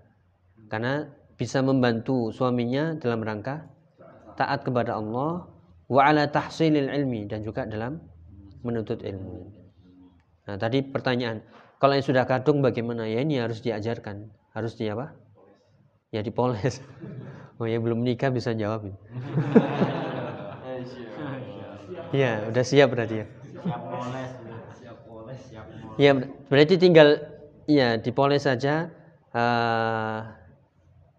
Karena 0.73 1.05
bisa 1.37 1.61
membantu 1.61 2.33
suaminya 2.33 2.97
dalam 2.97 3.21
rangka 3.21 3.69
taat 4.33 4.65
kepada 4.65 4.97
Allah 4.97 5.45
wa 5.85 6.01
ala 6.01 6.25
tahsilil 6.25 6.89
ilmi 6.89 7.29
dan 7.29 7.45
juga 7.45 7.69
dalam 7.69 8.01
menuntut 8.65 9.05
ilmu. 9.05 9.53
Nah, 10.49 10.57
tadi 10.57 10.81
pertanyaan, 10.81 11.45
kalau 11.77 11.93
yang 11.93 12.01
sudah 12.01 12.25
kadung 12.25 12.65
bagaimana? 12.65 13.05
Ya 13.05 13.21
ini 13.21 13.37
harus 13.37 13.61
diajarkan. 13.61 14.33
Harus 14.57 14.73
di 14.73 14.89
apa? 14.89 15.13
Ya 16.09 16.25
dipoles. 16.25 16.81
Oh 17.61 17.69
ya 17.69 17.77
belum 17.77 18.01
nikah 18.01 18.33
bisa 18.33 18.57
jawab. 18.57 18.89
Iya, 22.13 22.49
udah 22.49 22.61
siap 22.65 22.93
berarti 22.93 23.21
ya. 23.21 23.25
Siap 23.25 23.81
poles, 23.89 24.31
siap 24.77 24.97
poles, 25.05 25.39
siap 25.49 25.65
poles. 25.65 25.97
Ya, 25.97 26.13
berarti 26.49 26.77
tinggal 26.77 27.25
ya 27.65 27.97
dipoles 27.97 28.45
saja 28.45 28.93
uh, 29.33 30.42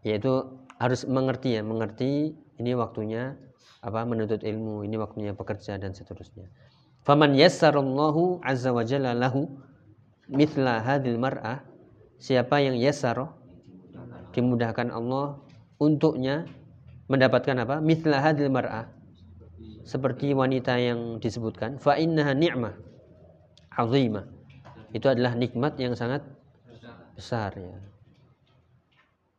yaitu 0.04 0.60
harus 0.78 1.08
mengerti 1.08 1.56
ya, 1.56 1.62
mengerti 1.64 2.36
ini 2.60 2.72
waktunya 2.76 3.34
apa 3.80 4.04
menuntut 4.04 4.44
ilmu, 4.44 4.84
ini 4.84 4.96
waktunya 5.00 5.32
bekerja 5.32 5.80
dan 5.80 5.92
seterusnya. 5.96 6.48
Faman 7.04 7.36
yassarallahu 7.36 8.40
azza 8.40 8.72
wa 8.72 8.84
jalla 8.84 9.12
lahu 9.12 9.48
mithla 10.28 10.80
hadhil 10.80 11.20
mar'ah 11.20 11.60
siapa 12.16 12.64
yang 12.64 12.80
yassar 12.80 13.28
dimudahkan 14.32 14.88
Allah 14.88 15.36
untuknya 15.76 16.48
mendapatkan 17.12 17.60
apa? 17.60 17.84
Mithla 17.84 18.24
hadhil 18.24 18.48
mar'ah 18.48 18.88
seperti 19.84 20.32
wanita 20.32 20.80
yang 20.80 21.20
disebutkan 21.20 21.76
fa 21.76 22.00
innaha 22.00 22.32
ni'mah 22.32 22.72
azimah 23.76 24.24
itu 24.96 25.06
adalah 25.12 25.36
nikmat 25.36 25.76
yang 25.76 25.92
sangat 25.92 26.24
besar 27.12 27.52
ya 27.52 27.76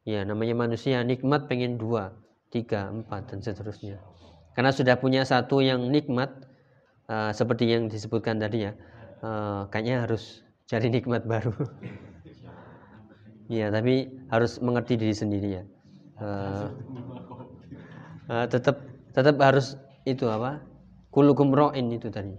ya 0.06 0.22
namanya 0.22 0.54
manusia 0.54 1.02
nikmat 1.02 1.50
pengen 1.50 1.82
dua 1.82 2.14
tiga 2.54 2.94
empat 2.94 3.34
dan 3.34 3.42
seterusnya. 3.42 3.98
Karena 4.54 4.72
sudah 4.72 4.96
punya 5.02 5.26
satu 5.28 5.60
yang 5.60 5.92
nikmat 5.92 6.32
uh, 7.12 7.34
seperti 7.36 7.68
yang 7.68 7.92
disebutkan 7.92 8.40
tadi 8.40 8.70
ya 8.70 8.72
uh, 9.26 9.68
kayaknya 9.68 10.06
harus 10.08 10.46
cari 10.70 10.88
nikmat 10.94 11.26
baru. 11.26 11.52
Ya 13.52 13.70
tapi 13.70 14.10
harus 14.30 14.62
mengerti 14.62 14.96
diri 14.96 15.14
sendiri 15.14 15.50
ya. 15.62 15.64
Uh, 16.22 16.70
uh, 18.32 18.46
tetap 18.48 18.82
tetap 19.12 19.36
harus 19.42 19.76
itu 20.06 20.30
apa? 20.30 20.62
Kulukum 21.10 21.52
ro'in 21.52 21.92
itu 21.92 22.08
tadi. 22.14 22.34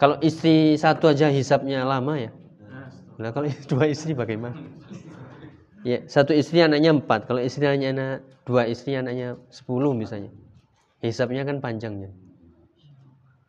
Kalau 0.00 0.18
istri 0.24 0.74
satu 0.80 1.12
aja 1.12 1.28
hisapnya 1.28 1.84
lama 1.84 2.18
ya. 2.18 2.32
Nah 3.20 3.30
kalau 3.30 3.46
dua 3.70 3.86
istri 3.92 4.16
bagaimana 4.16 4.81
ya 5.82 6.02
satu 6.06 6.34
istri 6.34 6.62
anaknya 6.62 6.94
empat. 6.94 7.30
Kalau 7.30 7.40
istri 7.42 7.66
hanya 7.66 7.94
anak 7.94 8.16
dua 8.46 8.66
istri 8.66 8.94
anaknya 8.98 9.38
sepuluh 9.50 9.94
misalnya. 9.94 10.30
Hisapnya 11.02 11.42
kan 11.42 11.58
panjangnya 11.58 12.14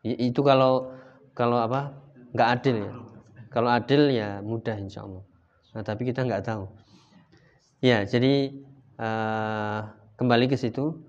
itu 0.04 0.40
kalau 0.44 0.92
kalau 1.32 1.58
apa? 1.64 1.96
Nggak 2.36 2.48
adil 2.60 2.76
ya. 2.84 2.92
Kalau 3.48 3.70
adil 3.72 4.02
ya 4.12 4.28
mudah 4.44 4.76
insya 4.76 5.08
Allah. 5.08 5.24
Nah 5.72 5.82
tapi 5.82 6.04
kita 6.04 6.22
nggak 6.28 6.44
tahu. 6.44 6.68
Ya 7.80 8.04
jadi 8.04 8.52
uh, 9.00 9.88
kembali 10.20 10.52
ke 10.52 10.56
situ. 10.60 11.00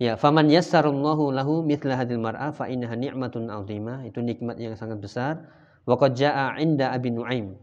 Ya 0.00 0.18
faman 0.18 0.50
yassarallahu 0.50 1.30
lahu 1.30 1.62
mithla 1.62 1.94
hadil 1.94 2.18
mar'a 2.18 2.50
fa 2.50 2.66
innaha 2.66 2.96
ni'matun 2.96 3.52
'azimah. 3.52 4.02
Itu 4.08 4.24
nikmat 4.24 4.58
yang 4.58 4.74
sangat 4.74 4.98
besar. 4.98 5.46
Wa 5.84 5.94
qad 6.00 6.16
jaa'a 6.16 6.58
'inda 6.58 6.90
Abi 6.90 7.12
Nuaim. 7.12 7.54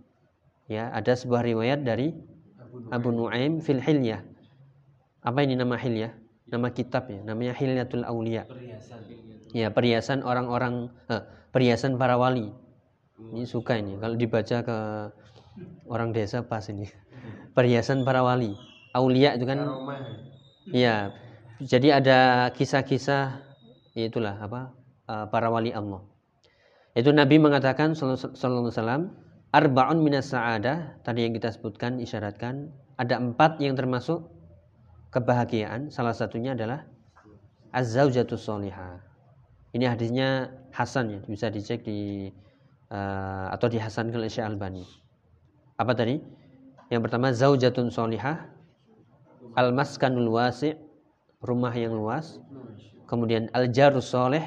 Ya 0.69 0.93
ada 0.93 1.17
sebuah 1.17 1.43
riwayat 1.43 1.81
dari 1.81 2.13
Abu 2.89 3.09
Nuaim. 3.13 3.61
Fil 3.61 3.81
hilyah. 3.81 4.21
Apa 5.23 5.43
ini 5.43 5.59
nama 5.59 5.75
hilyah? 5.75 6.15
Nama 6.49 6.67
kitab 6.73 7.05
ya 7.13 7.21
namanya 7.21 7.53
Hilyatul 7.53 8.01
Aulia. 8.07 8.49
Ya 9.53 9.69
perhiasan 9.69 10.25
orang-orang 10.25 10.89
eh, 11.09 11.21
perhiasan 11.53 12.01
para 12.01 12.17
wali. 12.17 12.49
Ini 13.19 13.45
suka 13.45 13.77
ini. 13.77 14.01
Kalau 14.01 14.15
dibaca 14.17 14.57
ke 14.65 14.77
orang 15.85 16.09
desa 16.09 16.41
pas 16.41 16.65
ini. 16.73 16.89
Perhiasan 17.53 18.01
para 18.01 18.25
wali. 18.25 18.57
Aulia 18.97 19.37
itu 19.37 19.45
kan 19.45 19.61
ya 20.73 21.13
jadi 21.61 22.01
ada 22.01 22.49
kisah-kisah 22.57 23.45
itulah 23.93 24.41
apa 24.41 24.73
eh, 25.05 25.25
para 25.29 25.53
wali 25.53 25.69
Allah. 25.69 26.01
Itu 26.97 27.13
Nabi 27.13 27.37
mengatakan 27.37 27.93
sallallahu 27.93 28.25
alaihi 28.25 28.73
wasallam 28.73 29.03
arbaun 29.55 30.03
minas 30.03 30.29
sa'adah 30.31 31.01
tadi 31.01 31.25
yang 31.25 31.33
kita 31.33 31.49
sebutkan 31.53 31.97
isyaratkan 31.97 32.69
ada 32.99 33.17
empat 33.17 33.57
yang 33.63 33.73
termasuk 33.73 34.27
kebahagiaan 35.09 35.89
salah 35.89 36.13
satunya 36.13 36.53
adalah 36.53 36.85
az-zaujatus 37.73 38.45
salihah 38.45 39.09
ini 39.73 39.85
hadisnya 39.85 40.49
Hasan 40.73 41.05
ya, 41.13 41.19
bisa 41.25 41.49
dicek 41.49 41.85
di 41.85 42.29
uh, 42.93 43.47
atau 43.53 43.67
dihasankan 43.69 44.17
oleh 44.17 44.29
Syekh 44.29 44.45
Albani. 44.45 44.85
Apa 45.77 45.93
tadi? 45.97 46.21
Yang 46.89 47.01
pertama 47.09 47.29
zaujatun 47.33 47.93
solihah, 47.93 48.49
al-maskanul 49.53 50.29
wasi', 50.29 50.77
rumah 51.41 51.73
yang 51.73 51.93
luas. 51.93 52.41
Kemudian 53.05 53.49
al-jarus 53.53 54.09
soleh, 54.09 54.41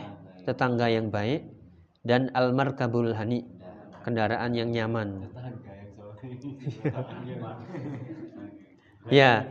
tetangga 0.47 0.91
yang 0.91 1.11
baik 1.11 1.47
dan 2.03 2.31
al-markabul 2.35 3.15
hani, 3.15 3.47
kendaraan 4.03 4.55
yang 4.55 4.71
nyaman. 4.71 5.27
ya. 9.19 9.47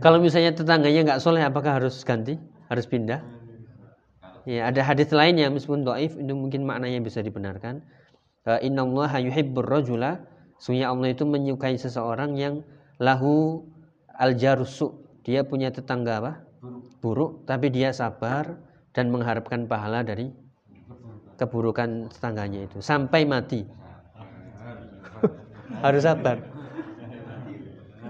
Kalau 0.00 0.18
misalnya 0.22 0.56
tetangganya 0.56 1.02
nggak 1.04 1.20
soleh, 1.20 1.44
apakah 1.44 1.72
harus 1.82 2.04
ganti? 2.04 2.38
Harus 2.68 2.86
pindah? 2.86 3.20
Ya, 4.48 4.72
ada 4.72 4.80
hadis 4.80 5.12
lain 5.12 5.36
yang 5.36 5.52
meskipun 5.52 5.84
doif 5.84 6.16
itu 6.16 6.32
mungkin 6.32 6.64
maknanya 6.64 7.04
bisa 7.04 7.20
dibenarkan. 7.20 7.84
Inna 8.64 8.80
Allah 8.80 9.20
yuhibbur 9.20 9.68
rajula 9.68 10.24
Sungguhnya 10.58 10.90
Allah 10.90 11.14
itu 11.14 11.22
menyukai 11.22 11.78
seseorang 11.78 12.34
yang 12.34 12.66
lahu 12.98 13.62
al 14.18 14.34
jarusu. 14.34 14.90
Dia 15.22 15.46
punya 15.46 15.70
tetangga 15.70 16.18
apa? 16.18 16.32
Buruk, 16.98 17.46
tapi 17.46 17.70
dia 17.70 17.94
sabar 17.94 18.58
dan 18.90 19.14
mengharapkan 19.14 19.70
pahala 19.70 20.02
dari 20.02 20.34
keburukan 21.38 22.10
tetangganya 22.10 22.66
itu 22.66 22.82
sampai 22.82 23.22
mati. 23.22 23.62
Harus 25.78 26.02
sabar. 26.02 26.42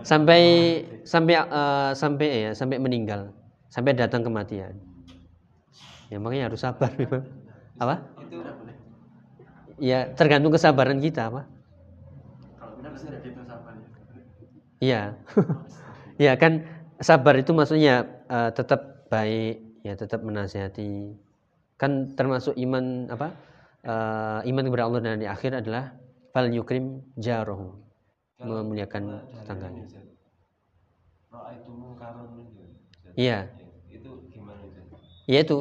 Sampai 0.00 0.42
sampai 1.04 1.34
uh, 1.36 1.92
sampai 1.92 2.48
ya, 2.48 2.50
sampai 2.56 2.80
meninggal, 2.80 3.28
sampai 3.68 3.92
datang 3.92 4.24
kematian. 4.24 4.72
Ya 6.08 6.16
makanya 6.16 6.48
harus 6.48 6.64
sabar 6.64 6.88
memang. 6.96 7.28
Apa? 7.76 8.00
Ya 9.78 10.08
tergantung 10.16 10.50
kesabaran 10.50 10.98
kita 10.98 11.28
apa? 11.28 11.44
Iya. 14.80 15.18
ya 16.24 16.32
kan 16.40 16.64
sabar 16.98 17.36
itu 17.36 17.52
maksudnya 17.52 18.08
uh, 18.32 18.50
tetap 18.50 19.06
baik, 19.12 19.60
ya 19.84 19.94
tetap 19.94 20.24
menasihati. 20.24 21.27
Kan 21.78 22.18
termasuk 22.18 22.58
iman 22.58 23.06
apa? 23.08 23.28
Uh, 23.86 24.42
iman 24.50 24.66
kepada 24.66 24.84
Allah 24.90 25.00
dan 25.00 25.22
di 25.22 25.28
akhir 25.30 25.62
adalah 25.62 25.94
fal 26.34 26.50
yukrim 26.50 27.06
jarohu 27.14 27.78
memuliakan 28.42 29.22
tetangganya. 29.42 29.86
Iya. 33.14 33.38
Itu 33.90 34.10
gimana? 34.30 34.62
Iya 35.30 35.38
itu 35.46 35.58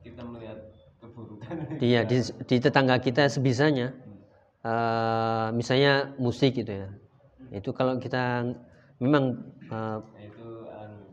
kita 0.00 0.22
melihat 0.24 0.58
keburukan. 1.00 1.56
Iya 1.80 2.00
di, 2.08 2.16
di 2.24 2.56
tetangga 2.60 2.96
kita 3.00 3.28
sebisanya, 3.28 3.92
uh, 4.64 5.52
misalnya 5.52 6.16
musik 6.16 6.56
gitu 6.56 6.72
ya. 6.72 6.88
Itu 7.52 7.76
kalau 7.76 8.00
kita 8.00 8.48
memang 9.00 9.52
uh, 9.68 10.00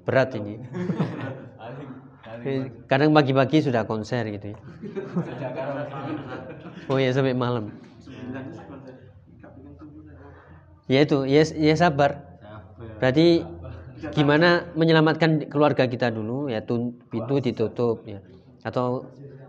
berat 0.08 0.32
ini. 0.40 0.64
Kadang 2.90 3.12
pagi-pagi 3.18 3.58
sudah 3.68 3.84
konser 3.84 4.24
gitu 4.32 4.56
ya. 4.56 4.58
oh 6.90 6.98
ya 7.00 7.12
sampai 7.16 7.36
malam. 7.36 7.80
Ya 10.92 11.00
itu, 11.06 11.18
ya, 11.30 11.42
ya 11.68 11.76
sabar. 11.78 12.12
Berarti 13.00 13.22
gimana 14.16 14.48
menyelamatkan 14.80 15.32
keluarga 15.52 15.84
kita 15.94 16.08
dulu 16.18 16.50
ya 16.54 16.60
pintu 17.12 17.34
ditutup 17.46 17.98
ya. 18.14 18.20
Atau 18.68 18.88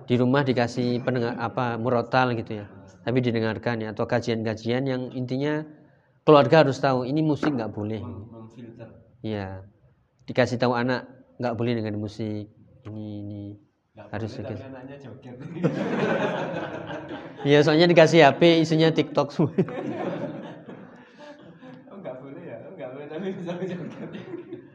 di 0.09 0.15
rumah 0.21 0.43
dikasih 0.49 1.01
pendengar 1.07 1.35
apa 1.41 1.81
murotal 1.83 2.27
gitu 2.39 2.53
ya. 2.61 2.67
Tapi 3.05 3.19
didengarkan 3.27 3.77
ya. 3.85 3.89
Atau 3.95 4.05
kajian-kajian 4.13 4.85
yang 4.93 5.03
intinya 5.21 5.65
keluarga 6.27 6.57
harus 6.67 6.79
tahu 6.85 7.07
ini 7.11 7.21
musik 7.25 7.51
nggak 7.57 7.73
boleh. 7.77 8.03
Ya 9.23 9.65
dikasih 10.29 10.59
tahu 10.63 10.75
anak 10.83 11.01
nggak 11.41 11.55
boleh 11.59 11.73
dengan 11.79 11.97
musik 12.05 12.45
ini 12.89 13.07
ini 13.21 13.43
Harus 14.11 14.33
boleh, 14.33 14.49
tapi 14.49 14.55
segitu. 14.57 14.65
anaknya 14.65 14.97
joget. 15.03 15.37
ya 17.53 17.59
soalnya 17.61 17.87
dikasih 17.91 18.21
HP 18.25 18.41
isinya 18.65 18.89
TikTok 18.95 19.29
semua 19.35 19.53
oh 21.91 21.99
boleh 22.01 22.43
ya, 22.49 22.57
oh 22.65 22.73
nggak 22.75 22.91
boleh 22.97 23.07
tapi 23.11 23.27
bisa 23.37 23.53
joget. 23.61 24.11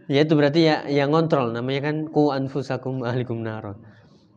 ya 0.05 0.19
itu 0.21 0.33
berarti 0.37 0.61
ya 0.61 0.75
yang 0.85 1.09
ngontrol 1.09 1.49
namanya 1.55 1.89
kan 1.89 1.95
ku 2.11 2.29
anfusakum 2.29 3.01
ahlikum 3.01 3.41
naro 3.41 3.79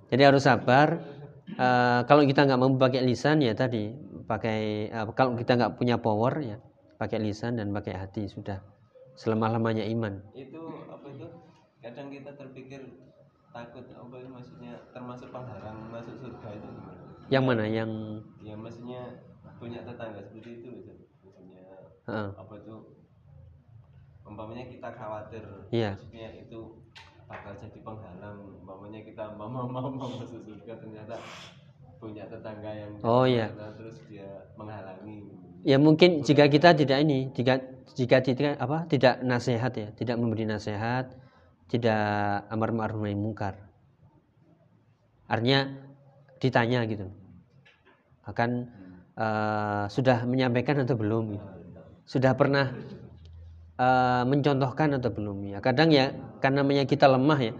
jadi 0.09 0.33
harus 0.33 0.49
sabar 0.49 1.19
Eh, 1.49 2.01
kalau 2.05 2.29
kita 2.29 2.45
nggak 2.45 2.61
mau 2.61 2.69
pakai 2.77 3.01
lisan 3.03 3.41
ya 3.41 3.57
tadi 3.57 3.89
pakai 4.29 4.93
eh, 4.93 5.05
kalau 5.17 5.33
kita 5.33 5.57
nggak 5.57 5.81
punya 5.81 5.97
power 5.97 6.45
ya 6.45 6.61
pakai 7.01 7.19
lisan 7.25 7.57
dan 7.57 7.73
pakai 7.73 7.97
hati 7.97 8.29
sudah 8.29 8.61
selemah 9.17 9.57
lamanya 9.57 9.83
iman 9.89 10.21
itu 10.37 10.61
apa 10.93 11.07
itu? 11.09 11.27
Kadang 11.81 12.13
kita 12.13 12.31
terpikir 12.37 12.85
takut 13.59 13.85
apa 13.91 14.15
itu 14.17 14.29
maksudnya 14.31 14.73
termasuk 14.95 15.29
penghalang 15.35 15.91
masuk 15.91 16.15
surga 16.15 16.49
itu 16.55 16.69
gimana? 16.71 17.03
yang 17.29 17.45
mana 17.45 17.65
yang 17.67 17.91
Ya 18.39 18.55
maksudnya 18.55 19.03
punya 19.59 19.83
tetangga 19.83 20.23
seperti 20.23 20.63
itu 20.63 20.71
gitu. 20.87 20.93
Maksudnya 21.27 21.67
Heeh. 22.07 22.31
apa 22.39 22.55
itu? 22.55 22.75
Umpamanya 24.23 24.65
kita 24.69 24.89
khawatir, 24.93 25.43
Iya. 25.73 25.97
maksudnya 25.97 26.29
itu 26.37 26.59
bakal 27.27 27.53
jadi 27.57 27.79
penghalang. 27.83 28.39
Umpamanya 28.63 29.01
kita 29.03 29.25
mau 29.35 29.51
mau 29.51 29.67
masuk 30.23 30.41
surga 30.47 30.73
ternyata 30.79 31.17
punya 31.99 32.25
tetangga 32.31 32.71
yang 32.71 32.93
Oh, 33.03 33.27
iya. 33.27 33.51
Terus 33.75 33.99
dia 34.07 34.47
menghalangi. 34.55 35.27
ya 35.67 35.75
mungkin 35.77 36.23
jika 36.23 36.47
kita 36.47 36.71
tidak 36.71 37.03
ini 37.03 37.35
jika 37.35 37.59
jika 37.99 38.23
tidak 38.23 38.55
apa 38.63 38.87
tidak 38.87 39.19
nasihat 39.27 39.75
ya 39.75 39.91
tidak 39.99 40.15
memberi 40.15 40.47
nasihat 40.47 41.11
tidak 41.71 42.01
amar 42.55 42.71
ma'ruf 42.79 43.01
nahi 43.05 43.17
mungkar 43.25 43.55
artinya 45.29 45.61
ditanya 46.43 46.81
gitu 46.91 47.07
akan 48.29 48.51
eh, 49.19 49.85
sudah 49.91 50.25
menyampaikan 50.29 50.85
atau 50.85 50.97
belum 50.99 51.25
gitu. 51.39 51.47
sudah 52.09 52.33
pernah 52.37 52.67
eh, 53.79 54.23
mencontohkan 54.27 54.89
atau 54.99 55.11
belum 55.13 55.39
ya 55.55 55.59
kadang 55.65 55.91
ya 55.95 56.13
karena 56.43 56.63
namanya 56.63 56.85
kita 56.87 57.07
lemah 57.11 57.39
ya 57.41 57.53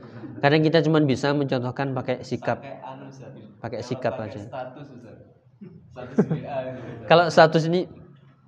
kadang 0.43 0.63
kita 0.63 0.79
cuma 0.87 0.99
bisa 1.03 1.35
mencontohkan 1.35 1.93
pakai 1.97 2.23
sikap 2.23 2.59
Pakai 3.59 3.83
anu 3.83 3.87
Kalau 3.87 3.89
sikap 3.91 4.15
pakai 4.15 4.27
aja. 4.27 4.43
Gitu. 4.47 4.55
Kalau 7.09 7.27
status 7.33 7.65
ini 7.71 7.81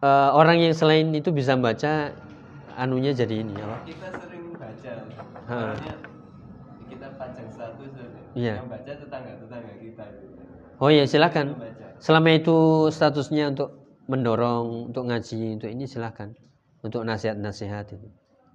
eh, 0.04 0.30
orang 0.34 0.58
yang 0.64 0.74
selain 0.76 1.08
itu 1.16 1.30
bisa 1.34 1.56
baca 1.58 2.14
anunya 2.76 3.12
jadi 3.16 3.42
ini 3.42 3.54
apa? 3.64 3.78
Makanya 5.50 5.94
kita 6.86 7.06
pajang 7.18 7.48
status 7.50 7.90
Iya. 8.38 8.62
yang 8.62 8.70
baca 8.70 8.92
tetangga 8.94 9.32
tetangga 9.42 9.72
kita 9.82 10.04
gitu. 10.22 10.34
Oh 10.78 10.90
ya 10.90 11.04
silakan. 11.06 11.46
Selama 12.00 12.28
itu 12.32 12.56
statusnya 12.94 13.52
untuk 13.52 13.68
mendorong, 14.08 14.88
untuk 14.94 15.04
ngaji, 15.10 15.60
untuk 15.60 15.68
ini 15.68 15.84
silakan. 15.84 16.32
Untuk 16.80 17.04
nasihat-nasihat 17.04 17.92
itu. 17.92 18.08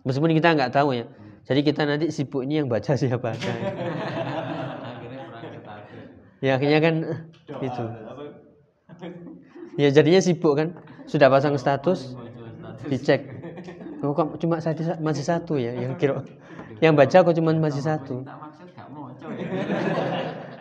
Meskipun 0.08 0.32
kita 0.34 0.56
nggak 0.58 0.74
tahu 0.74 0.98
ya. 0.98 1.06
Jadi 1.46 1.62
kita 1.62 1.86
nanti 1.86 2.10
sibuk 2.10 2.42
ini 2.42 2.64
yang 2.64 2.68
baca 2.72 2.98
siapa 2.98 3.36
aja. 3.36 3.52
akhirnya 4.90 5.22
ya 6.42 6.52
akhirnya 6.58 6.80
kan 6.82 6.96
Doa, 7.46 7.62
itu. 7.62 7.84
Ya 9.78 9.90
jadinya 9.92 10.22
sibuk 10.24 10.56
kan. 10.58 10.74
Sudah 11.06 11.30
pasang 11.30 11.60
status 11.60 12.18
dicek. 12.90 13.22
Oh, 14.02 14.14
kok 14.14 14.38
cuma 14.42 14.62
satu, 14.62 14.82
masih 15.02 15.26
satu 15.26 15.54
ya 15.58 15.74
yang 15.74 15.94
kira. 15.98 16.22
Yang 16.84 16.94
baca 16.96 17.18
kok 17.24 17.36
cuma 17.40 17.52
masih 17.56 17.84
satu. 17.84 18.26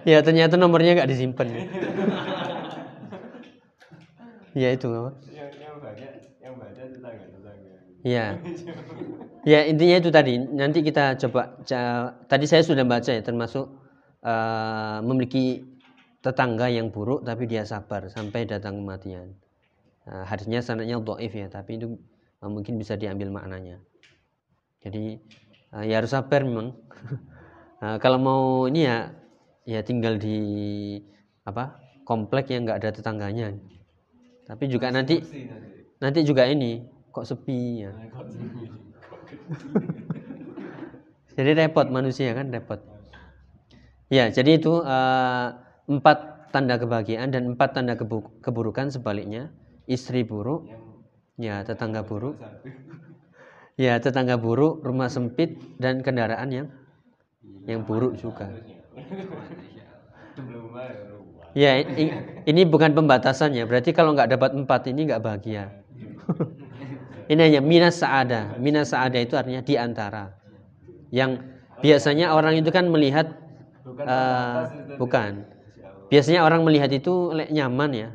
Ya 0.04 0.18
ya 0.18 0.18
ternyata 0.20 0.54
nomornya 0.60 1.00
nggak 1.00 1.10
disimpan. 1.10 1.48
ya 4.54 4.70
itu 4.70 4.86
apa? 4.86 5.10
yang 5.34 5.50
yang 5.58 5.76
baca 5.82 6.06
yang 6.38 6.54
baca 6.60 6.82
tetangga 6.86 7.24
tetangga 7.26 7.52
Ya. 8.04 8.36
Ya 9.48 9.60
intinya 9.64 9.96
itu 9.96 10.10
tadi. 10.12 10.36
Nanti 10.38 10.84
kita 10.84 11.16
coba. 11.24 11.56
tadi 12.28 12.44
saya 12.44 12.60
sudah 12.60 12.84
baca 12.84 13.10
ya, 13.10 13.24
termasuk 13.24 13.66
eh, 14.20 14.98
memiliki 15.00 15.64
tetangga 16.20 16.68
yang 16.72 16.88
buruk 16.88 17.24
tapi 17.24 17.44
dia 17.44 17.64
sabar 17.64 18.08
sampai 18.08 18.44
datang 18.48 18.80
kematian. 18.80 19.36
Nah, 20.04 20.24
hadisnya 20.28 20.60
sanadnya 20.60 21.00
dhaif 21.00 21.32
ya, 21.32 21.48
tapi 21.48 21.80
itu 21.80 21.96
eh, 22.44 22.50
mungkin 22.52 22.76
bisa 22.76 22.96
diambil 22.96 23.32
maknanya. 23.32 23.80
Jadi 24.84 25.16
eh, 25.74 25.84
ya 25.90 25.94
harus 26.00 26.12
sabar 26.16 26.40
memang. 26.48 26.68
Nah, 27.82 27.96
kalau 28.02 28.18
mau 28.20 28.42
ini 28.70 28.86
ya 28.88 28.96
ya 29.64 29.80
tinggal 29.88 30.14
di 30.20 30.36
apa 31.44 31.64
komplek 32.04 32.52
yang 32.52 32.64
nggak 32.68 32.78
ada 32.84 32.90
tetangganya. 32.94 33.48
Tapi 34.48 34.64
juga 34.72 34.88
nanti 34.94 35.16
nanti 36.02 36.20
juga 36.26 36.44
ini 36.48 36.84
kok 37.14 37.26
sepi 37.28 37.60
ya. 37.84 37.92
Nah? 37.94 38.68
Jadi 41.36 41.50
repot 41.58 41.86
manusia 41.90 42.30
kan 42.38 42.46
repot. 42.54 42.80
Ya, 44.12 44.28
jadi 44.30 44.60
itu 44.60 44.72
eh, 44.84 45.46
empat 45.90 46.18
tanda 46.54 46.76
kebahagiaan 46.78 47.32
dan 47.34 47.56
empat 47.56 47.70
tanda 47.76 47.94
kebu- 47.98 48.30
keburukan 48.44 48.92
sebaliknya. 48.92 49.50
Istri 49.88 50.24
buruk, 50.24 50.70
ya 51.36 51.60
tetangga 51.66 52.04
buruk, 52.06 52.40
ya 53.74 53.98
tetangga 53.98 54.38
buruk, 54.38 54.82
rumah 54.86 55.10
sempit 55.10 55.58
dan 55.82 56.00
kendaraan 56.00 56.48
yang 56.50 56.66
yang 57.64 57.82
buruk 57.82 58.14
juga. 58.20 58.50
Ya, 61.54 61.78
ini 62.50 62.62
bukan 62.66 62.98
pembatasan 62.98 63.54
ya. 63.54 63.62
Berarti 63.64 63.94
kalau 63.94 64.10
nggak 64.12 64.34
dapat 64.34 64.50
empat 64.58 64.90
ini 64.90 65.06
nggak 65.06 65.22
bahagia. 65.22 65.70
ini 67.32 67.40
hanya 67.40 67.60
minas 67.62 68.02
saada. 68.02 68.58
Minas 68.58 68.90
saada 68.90 69.16
itu 69.22 69.38
artinya 69.38 69.62
di 69.62 69.78
antara. 69.78 70.34
Yang 71.14 71.46
biasanya 71.78 72.34
orang 72.34 72.58
itu 72.58 72.70
kan 72.74 72.90
melihat 72.90 73.30
bukan 73.86 74.10
itu. 74.10 74.98
bukan. 74.98 75.32
Biasanya 76.10 76.40
orang 76.42 76.66
melihat 76.66 76.90
itu 76.90 77.30
nyaman 77.54 77.90
ya. 77.94 78.10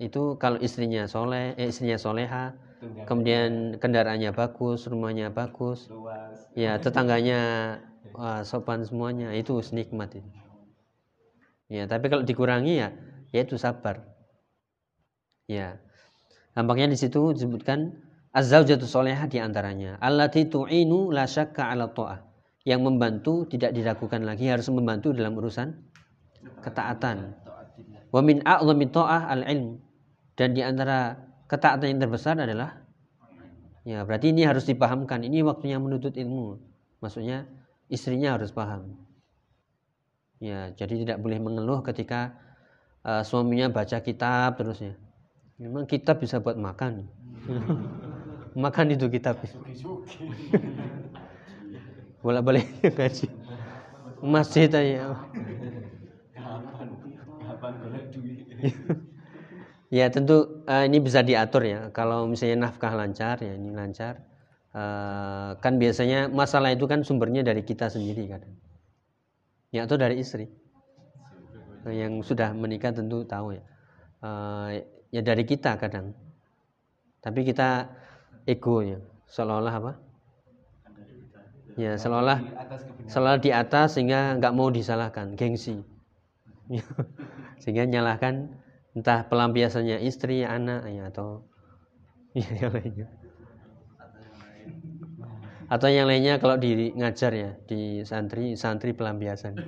Itu 0.00 0.40
kalau 0.40 0.58
istrinya 0.58 1.04
soleh, 1.06 1.54
eh, 1.60 1.68
istrinya 1.68 2.00
soleha, 2.00 2.56
kemudian 3.06 3.78
kendaraannya 3.78 4.34
bagus, 4.34 4.86
rumahnya 4.90 5.30
bagus, 5.30 5.86
luas 5.88 6.50
ya 6.52 6.76
tetangganya 6.82 7.40
wah, 8.12 8.42
sopan 8.42 8.84
semuanya, 8.84 9.32
itu 9.32 9.56
nikmat 9.72 10.18
itu. 10.18 10.30
Ya, 11.72 11.88
tapi 11.88 12.12
kalau 12.12 12.20
dikurangi 12.20 12.84
ya, 12.84 12.92
ya 13.32 13.40
itu 13.40 13.56
sabar. 13.56 14.04
Ya, 15.48 15.80
nampaknya 16.52 16.92
di 16.92 16.98
situ 17.00 17.32
disebutkan 17.32 17.96
az-zaujatu 18.36 18.84
solehah 18.84 19.24
di 19.24 19.40
antaranya. 19.40 19.96
Allati 19.96 20.44
tu'inu 20.44 21.08
la 21.08 21.24
syakka 21.24 21.72
ala 21.72 21.88
ta'ah. 21.88 22.20
Yang 22.62 22.80
membantu 22.86 23.34
tidak 23.50 23.74
diragukan 23.74 24.22
lagi 24.22 24.46
harus 24.46 24.70
membantu 24.70 25.10
dalam 25.10 25.34
urusan 25.34 25.74
ketaatan. 26.62 27.34
Wa 28.12 28.20
min 28.20 28.44
a'zami 28.44 28.86
ta'ah 28.92 29.32
al-ilm. 29.32 29.80
Dan 30.36 30.52
di 30.52 30.62
antara 30.62 31.16
ketaatan 31.52 31.84
yang 31.92 32.00
terbesar 32.00 32.32
adalah 32.40 32.80
ya 33.84 34.08
berarti 34.08 34.32
ini 34.32 34.48
harus 34.48 34.64
dipahamkan. 34.64 35.20
Ini 35.20 35.44
waktunya 35.44 35.76
menuntut 35.76 36.16
ilmu. 36.16 36.56
Maksudnya 37.04 37.44
istrinya 37.92 38.40
harus 38.40 38.48
paham. 38.48 38.96
Ya, 40.40 40.72
jadi 40.74 41.04
tidak 41.04 41.18
boleh 41.20 41.38
mengeluh 41.38 41.84
ketika 41.84 42.40
uh, 43.04 43.20
suaminya 43.20 43.68
baca 43.68 44.00
kitab 44.00 44.56
terusnya. 44.56 44.96
Memang 45.60 45.84
kitab 45.84 46.24
bisa 46.24 46.40
buat 46.40 46.56
makan. 46.56 47.04
makan 48.64 48.96
itu 48.96 49.12
kitab. 49.12 49.36
Bolak-balik 52.24 52.64
ngaji. 52.96 53.28
Masjid 54.24 54.70
aja. 54.72 55.18
kapan 56.32 56.88
kapan 57.42 57.72
boleh 57.82 58.02
duit 58.14 58.46
Ya 59.92 60.08
tentu 60.08 60.64
eh, 60.64 60.88
ini 60.88 61.04
bisa 61.04 61.20
diatur 61.20 61.68
ya. 61.68 61.92
Kalau 61.92 62.24
misalnya 62.24 62.72
nafkah 62.72 62.96
lancar 62.96 63.36
ya 63.44 63.52
ini 63.52 63.76
lancar. 63.76 64.24
Eh, 64.72 65.50
kan 65.60 65.76
biasanya 65.76 66.32
masalah 66.32 66.72
itu 66.72 66.88
kan 66.88 67.04
sumbernya 67.04 67.44
dari 67.44 67.60
kita 67.60 67.92
sendiri 67.92 68.24
kan. 68.32 68.40
Ya 69.68 69.84
atau 69.84 70.00
dari 70.00 70.16
istri. 70.16 70.48
Nah, 71.84 71.92
yang 71.92 72.24
sudah 72.24 72.56
menikah 72.56 72.96
tentu 72.96 73.28
tahu 73.28 73.52
ya. 73.52 73.62
Eh, 74.24 74.88
ya 75.12 75.20
dari 75.20 75.44
kita 75.44 75.76
kadang. 75.76 76.16
Tapi 77.20 77.44
kita 77.44 77.92
egonya 78.48 78.96
seolah-olah 79.28 79.74
apa? 79.76 79.92
Ya 81.76 82.00
seolah-olah 82.00 82.40
selalu 83.12 83.38
di 83.44 83.50
atas 83.52 84.00
sehingga 84.00 84.40
nggak 84.40 84.56
mau 84.56 84.68
disalahkan 84.68 85.36
gengsi 85.36 85.80
sehingga 87.64 87.88
nyalahkan 87.88 88.52
entah 88.92 89.24
pelampiasannya 89.24 90.04
istri 90.04 90.44
anak 90.44 90.84
ya 90.92 91.08
atau 91.08 91.48
ya, 92.36 92.48
yang 92.68 92.72
lainnya 92.72 93.08
Atau 95.72 95.88
yang 95.88 96.04
lainnya 96.04 96.36
kalau 96.36 96.60
di 96.60 96.92
ngajar 96.92 97.32
ya 97.32 97.50
di 97.64 98.04
santri 98.04 98.60
santri 98.60 98.92
pelampiasan. 98.92 99.56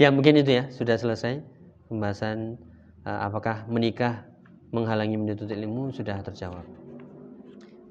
ya 0.00 0.08
mungkin 0.08 0.40
itu 0.40 0.56
ya 0.56 0.72
sudah 0.72 0.96
selesai 0.96 1.44
pembahasan 1.92 2.56
uh, 3.04 3.28
apakah 3.28 3.68
menikah 3.68 4.24
menghalangi 4.72 5.20
menuntut 5.20 5.52
ilmu 5.52 5.92
sudah 5.92 6.24
terjawab. 6.24 6.64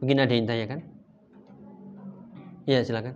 Mungkin 0.01 0.17
ada 0.17 0.33
yang 0.33 0.49
tanya 0.49 0.65
kan? 0.65 0.81
Ya 2.65 2.81
silakan. 2.81 3.13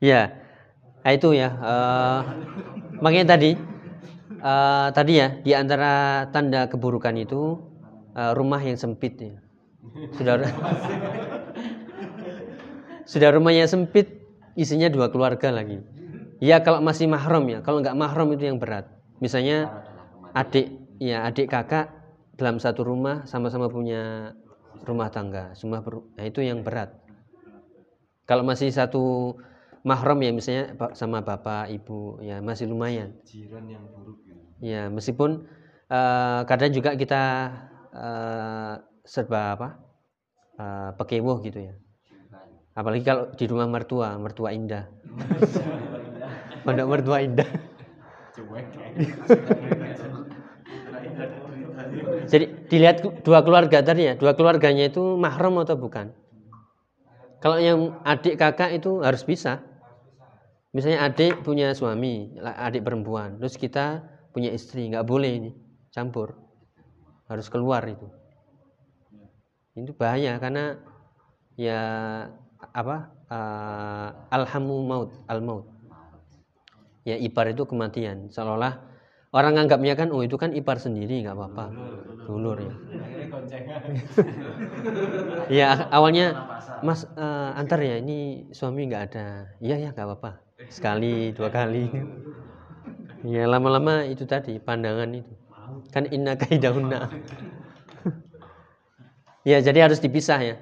Ya, 0.00 0.22
itu 1.06 1.28
ya. 1.34 1.48
Uh, 1.58 2.20
makanya 3.02 3.34
tadi, 3.36 3.58
uh, 4.42 4.88
tadi 4.94 5.12
ya 5.18 5.28
di 5.42 5.52
antara 5.54 6.26
tanda 6.30 6.66
keburukan 6.70 7.14
itu 7.18 7.58
uh, 8.14 8.32
rumah 8.34 8.62
yang 8.62 8.78
sempit 8.78 9.18
ya. 9.18 9.36
Sudah 10.16 10.40
sudah 13.12 13.28
rumahnya 13.34 13.66
sempit, 13.66 14.22
isinya 14.54 14.88
dua 14.88 15.10
keluarga 15.10 15.50
lagi. 15.50 15.82
Ya 16.42 16.58
kalau 16.62 16.82
masih 16.82 17.06
mahram 17.06 17.46
ya, 17.46 17.62
kalau 17.62 17.82
nggak 17.82 17.94
mahram 17.94 18.30
itu 18.34 18.46
yang 18.50 18.58
berat. 18.58 18.90
Misalnya 19.22 19.86
adik, 20.34 20.74
ya 20.98 21.22
adik 21.26 21.50
kakak 21.50 21.94
dalam 22.34 22.58
satu 22.58 22.82
rumah 22.82 23.22
sama-sama 23.30 23.70
punya 23.70 24.34
rumah 24.82 25.12
tangga, 25.14 25.54
semua 25.54 25.82
nah 26.18 26.24
itu 26.26 26.42
yang 26.42 26.66
berat. 26.66 27.01
Kalau 28.22 28.46
masih 28.46 28.70
satu 28.70 29.34
mahram 29.82 30.18
ya 30.22 30.30
misalnya 30.30 30.78
sama 30.94 31.26
bapak 31.26 31.70
ibu 31.74 32.22
ya 32.22 32.38
masih 32.38 32.70
lumayan. 32.70 33.18
Jiran 33.26 33.66
yang 33.66 33.82
buruk. 33.90 34.22
Gitu. 34.22 34.38
Ya 34.62 34.86
meskipun 34.86 35.50
uh, 35.90 36.46
kadang 36.46 36.70
juga 36.70 36.94
kita 36.94 37.22
uh, 37.90 38.78
serba 39.02 39.58
apa 39.58 39.68
uh, 40.58 40.90
pekewoh 40.94 41.42
gitu 41.42 41.66
ya. 41.66 41.74
Apalagi 42.72 43.04
kalau 43.04 43.28
di 43.36 43.44
rumah 43.44 43.68
mertua, 43.68 44.16
mertua 44.16 44.48
indah. 44.56 44.88
Pondok 46.64 46.88
mertua 46.88 47.20
indah. 47.20 47.50
Jadi 52.32 52.44
dilihat 52.72 53.04
dua 53.20 53.44
keluarga 53.44 53.84
tadi 53.84 54.08
ya, 54.08 54.14
dua 54.16 54.32
keluarganya 54.32 54.88
itu 54.88 55.20
mahram 55.20 55.60
atau 55.60 55.76
bukan? 55.76 56.16
Kalau 57.42 57.58
yang 57.58 57.98
adik 58.06 58.38
kakak 58.38 58.70
itu 58.78 59.02
harus 59.02 59.26
bisa. 59.26 59.58
Misalnya 60.72 61.10
adik 61.10 61.42
punya 61.42 61.74
suami, 61.74 62.32
adik 62.40 62.86
perempuan, 62.86 63.36
terus 63.36 63.60
kita 63.60 64.00
punya 64.32 64.48
istri, 64.54 64.88
nggak 64.88 65.04
boleh 65.04 65.32
ini 65.36 65.50
campur, 65.92 66.32
harus 67.28 67.52
keluar 67.52 67.84
itu. 67.84 68.08
Itu 69.76 69.92
bahaya 69.92 70.40
karena 70.40 70.80
ya 71.60 71.80
apa 72.72 73.12
uh, 73.28 74.08
alhamu 74.32 74.80
maut 74.80 75.10
al 75.28 75.44
maut. 75.44 75.68
Ya 77.04 77.20
ipar 77.20 77.52
itu 77.52 77.68
kematian, 77.68 78.32
seolah-olah 78.32 78.91
orang 79.32 79.54
anggapnya 79.60 79.94
kan 79.96 80.08
oh 80.12 80.20
itu 80.20 80.36
kan 80.36 80.52
ipar 80.52 80.78
sendiri 80.78 81.24
nggak 81.24 81.36
apa-apa, 81.36 81.66
dulur. 82.28 82.56
Ya. 82.60 82.74
ya 85.48 85.68
awalnya 85.96 86.36
Mas 86.82 87.06
uh, 87.14 87.54
antar 87.54 87.78
ya 87.78 87.96
ini 88.02 88.50
suami 88.50 88.90
nggak 88.90 89.02
ada, 89.12 89.26
iya 89.62 89.76
ya 89.78 89.88
nggak 89.94 90.06
apa-apa. 90.06 90.32
Sekali 90.68 91.30
dua 91.32 91.48
kali. 91.48 91.86
Ya 93.22 93.46
lama-lama 93.46 94.02
itu 94.02 94.26
tadi 94.26 94.58
pandangan 94.58 95.10
itu. 95.14 95.32
Kan 95.94 96.10
inna 96.10 96.34
kaidahunna. 96.34 97.00
Ya 99.42 99.58
jadi 99.58 99.90
harus 99.90 99.98
dipisah 99.98 100.38
ya. 100.38 100.56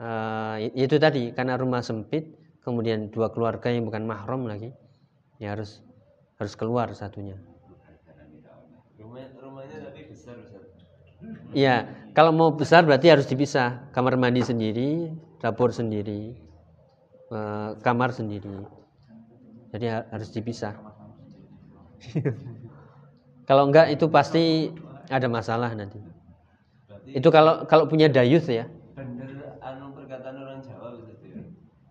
Uh, 0.00 0.56
itu 0.78 0.96
tadi 0.96 1.34
karena 1.36 1.58
rumah 1.60 1.82
sempit 1.84 2.38
kemudian 2.62 3.10
dua 3.10 3.34
keluarga 3.34 3.72
yang 3.72 3.82
bukan 3.88 4.06
mahram 4.06 4.46
lagi 4.46 4.70
ya 5.42 5.58
harus 5.58 5.82
harus 6.38 6.54
keluar 6.54 6.94
satunya 6.94 7.34
rumahnya 9.58 9.90
tapi 9.90 10.06
besar 10.12 10.36
besar 10.38 10.62
ya 11.56 11.88
kalau 12.12 12.34
mau 12.34 12.50
besar 12.52 12.82
berarti 12.84 13.12
harus 13.12 13.26
dipisah 13.28 13.92
kamar 13.94 14.18
mandi 14.18 14.42
sendiri 14.42 15.12
dapur 15.38 15.70
sendiri 15.70 16.34
uh, 17.30 17.78
kamar 17.80 18.10
sendiri 18.12 18.78
jadi 19.68 20.08
harus 20.08 20.32
dipisah. 20.32 20.72
kalau 23.48 23.68
enggak 23.68 23.92
itu 23.92 24.08
pasti 24.08 24.72
ada 25.12 25.28
masalah 25.28 25.76
nanti. 25.76 26.00
Berarti 26.88 27.10
itu 27.12 27.28
kalau 27.28 27.68
kalau 27.68 27.84
punya 27.84 28.08
dayus 28.08 28.48
ya. 28.48 28.64
Bener 28.96 29.60
anu 29.60 29.92
perkataan 29.92 30.36
orang 30.40 30.60
Jawa 30.64 30.96
ya. 31.04 31.44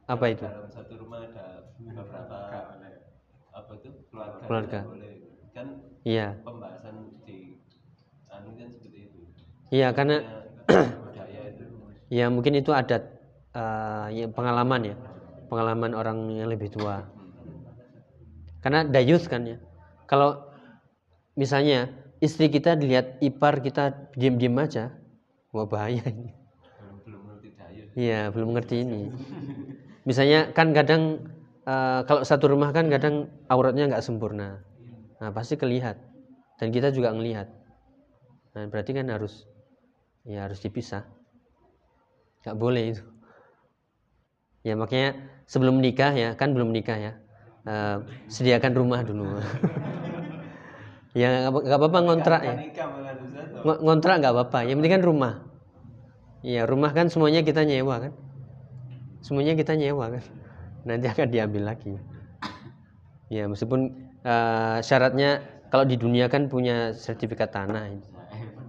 Apa 0.10 0.26
itu? 0.34 0.46
Dalam 0.46 0.70
satu 0.74 0.94
rumah 0.98 1.22
ada 1.22 1.70
beberapa 1.78 2.38
apa 3.54 3.72
itu 3.78 3.90
keluarga. 4.10 4.42
Keluarga. 4.50 4.80
Kan 5.54 5.68
iya. 6.02 6.34
Pembahasan 6.42 7.14
di 7.30 7.62
anu 8.34 8.58
kan 8.58 8.68
seperti 8.74 9.00
itu. 9.06 9.22
Iya 9.68 9.92
karena 9.92 10.24
Ya 12.08 12.32
mungkin 12.32 12.56
itu 12.56 12.72
adat 12.72 13.04
uh, 13.52 14.08
pengalaman 14.32 14.82
ya, 14.92 14.96
pengalaman 15.52 15.92
orang 15.92 16.32
yang 16.32 16.48
lebih 16.48 16.72
tua. 16.72 17.04
Karena 18.64 18.88
dayus 18.88 19.28
kan 19.28 19.44
ya. 19.44 19.60
Kalau 20.08 20.40
misalnya 21.36 21.92
istri 22.24 22.48
kita 22.48 22.80
dilihat 22.80 23.20
ipar 23.20 23.60
kita 23.60 23.92
diam-diam 24.16 24.56
aja, 24.56 24.96
wah 25.52 25.68
bahaya 25.68 26.00
ini. 26.08 26.32
Iya, 27.98 28.32
belum 28.32 28.56
ngerti 28.56 28.88
ini. 28.88 29.12
Misalnya 30.08 30.56
kan 30.56 30.72
kadang 30.72 31.28
uh, 31.68 32.08
kalau 32.08 32.24
satu 32.24 32.48
rumah 32.48 32.72
kan 32.72 32.88
kadang 32.88 33.28
auratnya 33.52 33.92
nggak 33.92 34.06
sempurna. 34.06 34.64
Nah, 35.20 35.30
pasti 35.36 35.60
kelihat. 35.60 36.00
Dan 36.56 36.72
kita 36.72 36.88
juga 36.96 37.12
ngelihat. 37.12 37.52
Nah, 38.56 38.64
berarti 38.72 38.96
kan 38.96 39.12
harus 39.12 39.46
ya 40.28 40.46
harus 40.46 40.60
dipisah. 40.60 41.08
Gak 42.44 42.60
boleh 42.60 42.94
itu. 42.94 43.04
Ya 44.68 44.76
makanya 44.76 45.16
sebelum 45.48 45.80
menikah 45.80 46.12
ya, 46.12 46.36
kan 46.36 46.52
belum 46.52 46.76
menikah 46.76 47.00
ya 47.00 47.14
uh, 47.68 47.98
sediakan 48.28 48.74
rumah 48.76 49.04
dulu. 49.04 49.24
ya 51.20 51.50
nggak 51.52 51.78
apa-apa 51.80 52.00
ngontrak 52.04 52.42
ya. 52.44 52.56
Ngontrak 53.64 54.16
nggak 54.24 54.34
apa-apa. 54.34 54.60
Yang 54.68 54.78
penting 54.84 54.96
kan 55.00 55.04
rumah. 55.04 55.34
Iya 56.46 56.64
rumah 56.70 56.92
kan 56.96 57.12
semuanya 57.12 57.42
kita 57.44 57.68
nyewa 57.68 58.08
kan. 58.08 58.14
Semuanya 59.24 59.56
kita 59.56 59.76
nyewa 59.76 60.20
kan. 60.20 60.24
Nanti 60.88 61.08
akan 61.12 61.28
diambil 61.28 61.64
lagi. 61.76 61.96
Ya 63.28 63.44
meskipun 63.48 63.92
uh, 64.24 64.80
syaratnya 64.80 65.44
kalau 65.68 65.84
di 65.84 66.00
dunia 66.00 66.32
kan 66.32 66.48
punya 66.48 66.96
sertifikat 66.96 67.52
tanah 67.52 67.84
ini. 67.92 68.08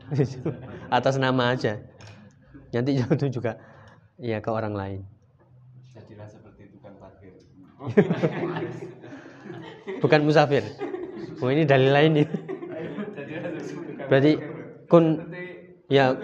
atas 0.89 1.21
nama 1.21 1.55
aja. 1.55 1.81
Nanti 2.73 3.01
jatuh 3.01 3.31
juga 3.33 3.57
ya 4.21 4.41
ke 4.43 4.51
orang 4.53 4.75
lain. 4.77 5.01
Jadilah 5.95 6.29
seperti 6.29 6.69
tukang 6.73 6.97
parkir. 7.01 7.33
bukan 10.03 10.21
musafir. 10.25 10.65
Oh 11.41 11.49
ini 11.49 11.65
dalil 11.65 11.93
lain 11.95 12.13
nih. 12.25 12.29
Berarti 14.09 14.33
kun 14.89 15.05
ya 15.89 16.17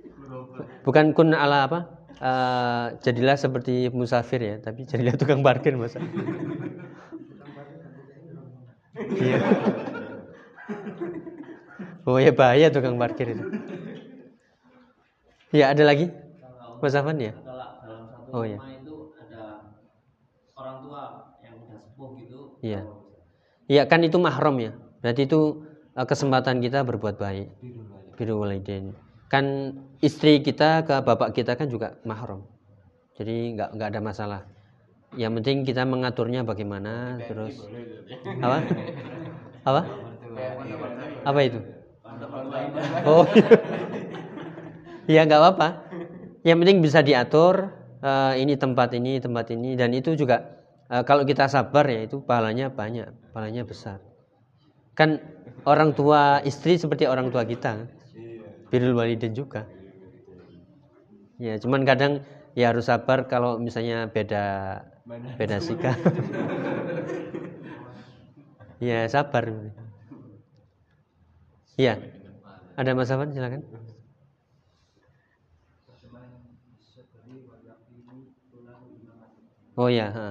bukan 0.86 1.12
kun 1.16 1.34
ala 1.34 1.68
apa? 1.68 1.80
Uh, 2.16 2.96
jadilah 3.04 3.36
seperti 3.36 3.92
musafir 3.92 4.40
ya, 4.40 4.56
tapi 4.56 4.88
jadilah 4.88 5.20
tukang 5.20 5.44
parkir 5.44 5.76
masa. 5.76 6.00
Iya. 8.96 9.38
Oh 12.08 12.16
ya 12.16 12.32
bahaya 12.32 12.72
tukang 12.72 12.96
parkir 12.96 13.36
itu. 13.36 13.44
Ya 15.56 15.64
ada 15.72 15.84
lagi? 15.88 16.06
Mas 16.82 16.94
Afan 16.98 17.16
ya? 17.26 17.32
Oh 18.36 18.44
ya. 18.44 18.60
Orang 18.60 18.68
tua 20.84 20.96
Iya. 22.66 22.80
Iya 23.72 23.82
kan 23.90 24.00
itu 24.08 24.18
mahram 24.26 24.56
ya. 24.66 24.72
Berarti 25.02 25.22
itu 25.28 25.40
uh, 25.98 26.06
kesempatan 26.10 26.56
kita 26.64 26.78
berbuat 26.88 27.16
baik. 27.24 27.46
Biru 28.16 28.34
walidain. 28.42 28.86
Kan 29.32 29.46
istri 30.08 30.32
kita 30.46 30.68
ke 30.88 30.94
bapak 31.08 31.30
kita 31.38 31.52
kan 31.60 31.68
juga 31.74 31.88
mahram. 32.10 32.40
Jadi 33.18 33.34
nggak 33.56 33.70
nggak 33.76 33.88
ada 33.92 34.00
masalah. 34.10 34.40
Yang 35.22 35.32
penting 35.42 35.58
kita 35.68 35.82
mengaturnya 35.88 36.40
bagaimana 36.50 37.22
terus 37.28 37.54
apa? 38.44 38.58
Apa? 39.68 39.82
Apa 41.26 41.40
itu? 41.42 41.58
Oh. 43.06 43.26
ya 45.06 45.26
nggak 45.26 45.40
apa-apa. 45.40 45.68
Yang 46.46 46.56
penting 46.62 46.78
bisa 46.82 47.00
diatur 47.02 47.74
uh, 48.02 48.34
ini 48.38 48.54
tempat 48.54 48.94
ini, 48.94 49.18
tempat 49.18 49.50
ini. 49.50 49.74
Dan 49.74 49.90
itu 49.94 50.14
juga 50.14 50.62
e, 50.86 51.02
kalau 51.02 51.26
kita 51.26 51.50
sabar 51.50 51.86
ya 51.90 52.06
itu 52.06 52.22
pahalanya 52.22 52.70
banyak, 52.70 53.10
pahalanya 53.34 53.66
besar. 53.66 53.98
Kan 54.94 55.18
orang 55.66 55.92
tua 55.92 56.40
istri 56.46 56.78
seperti 56.78 57.10
orang 57.10 57.34
tua 57.34 57.42
kita 57.42 57.90
birrul 58.70 58.94
walidain 58.94 59.34
juga. 59.34 59.66
Ya 61.36 61.58
cuman 61.60 61.84
kadang 61.84 62.24
ya 62.56 62.72
harus 62.72 62.88
sabar 62.88 63.28
kalau 63.28 63.60
misalnya 63.60 64.08
beda 64.08 64.44
beda 65.36 65.58
sikap. 65.60 65.98
Ya 68.80 69.08
sabar. 69.10 69.72
Ya 71.76 72.00
ada 72.76 72.92
mas 72.96 73.12
Afan 73.12 73.32
silakan 73.32 73.64
oh 79.76 79.88
ya 79.92 80.08
ha. 80.12 80.26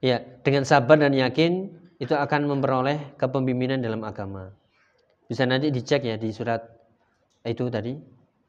ya 0.00 0.20
dengan 0.42 0.64
sabar 0.64 1.00
dan 1.00 1.12
yakin 1.12 1.72
itu 1.96 2.12
akan 2.12 2.48
memperoleh 2.48 3.16
kepemimpinan 3.16 3.80
dalam 3.80 4.04
agama. 4.04 4.52
Bisa 5.26 5.48
nanti 5.48 5.72
dicek 5.72 6.04
ya 6.04 6.16
di 6.20 6.30
surat 6.30 6.60
itu 7.42 7.66
tadi 7.72 7.96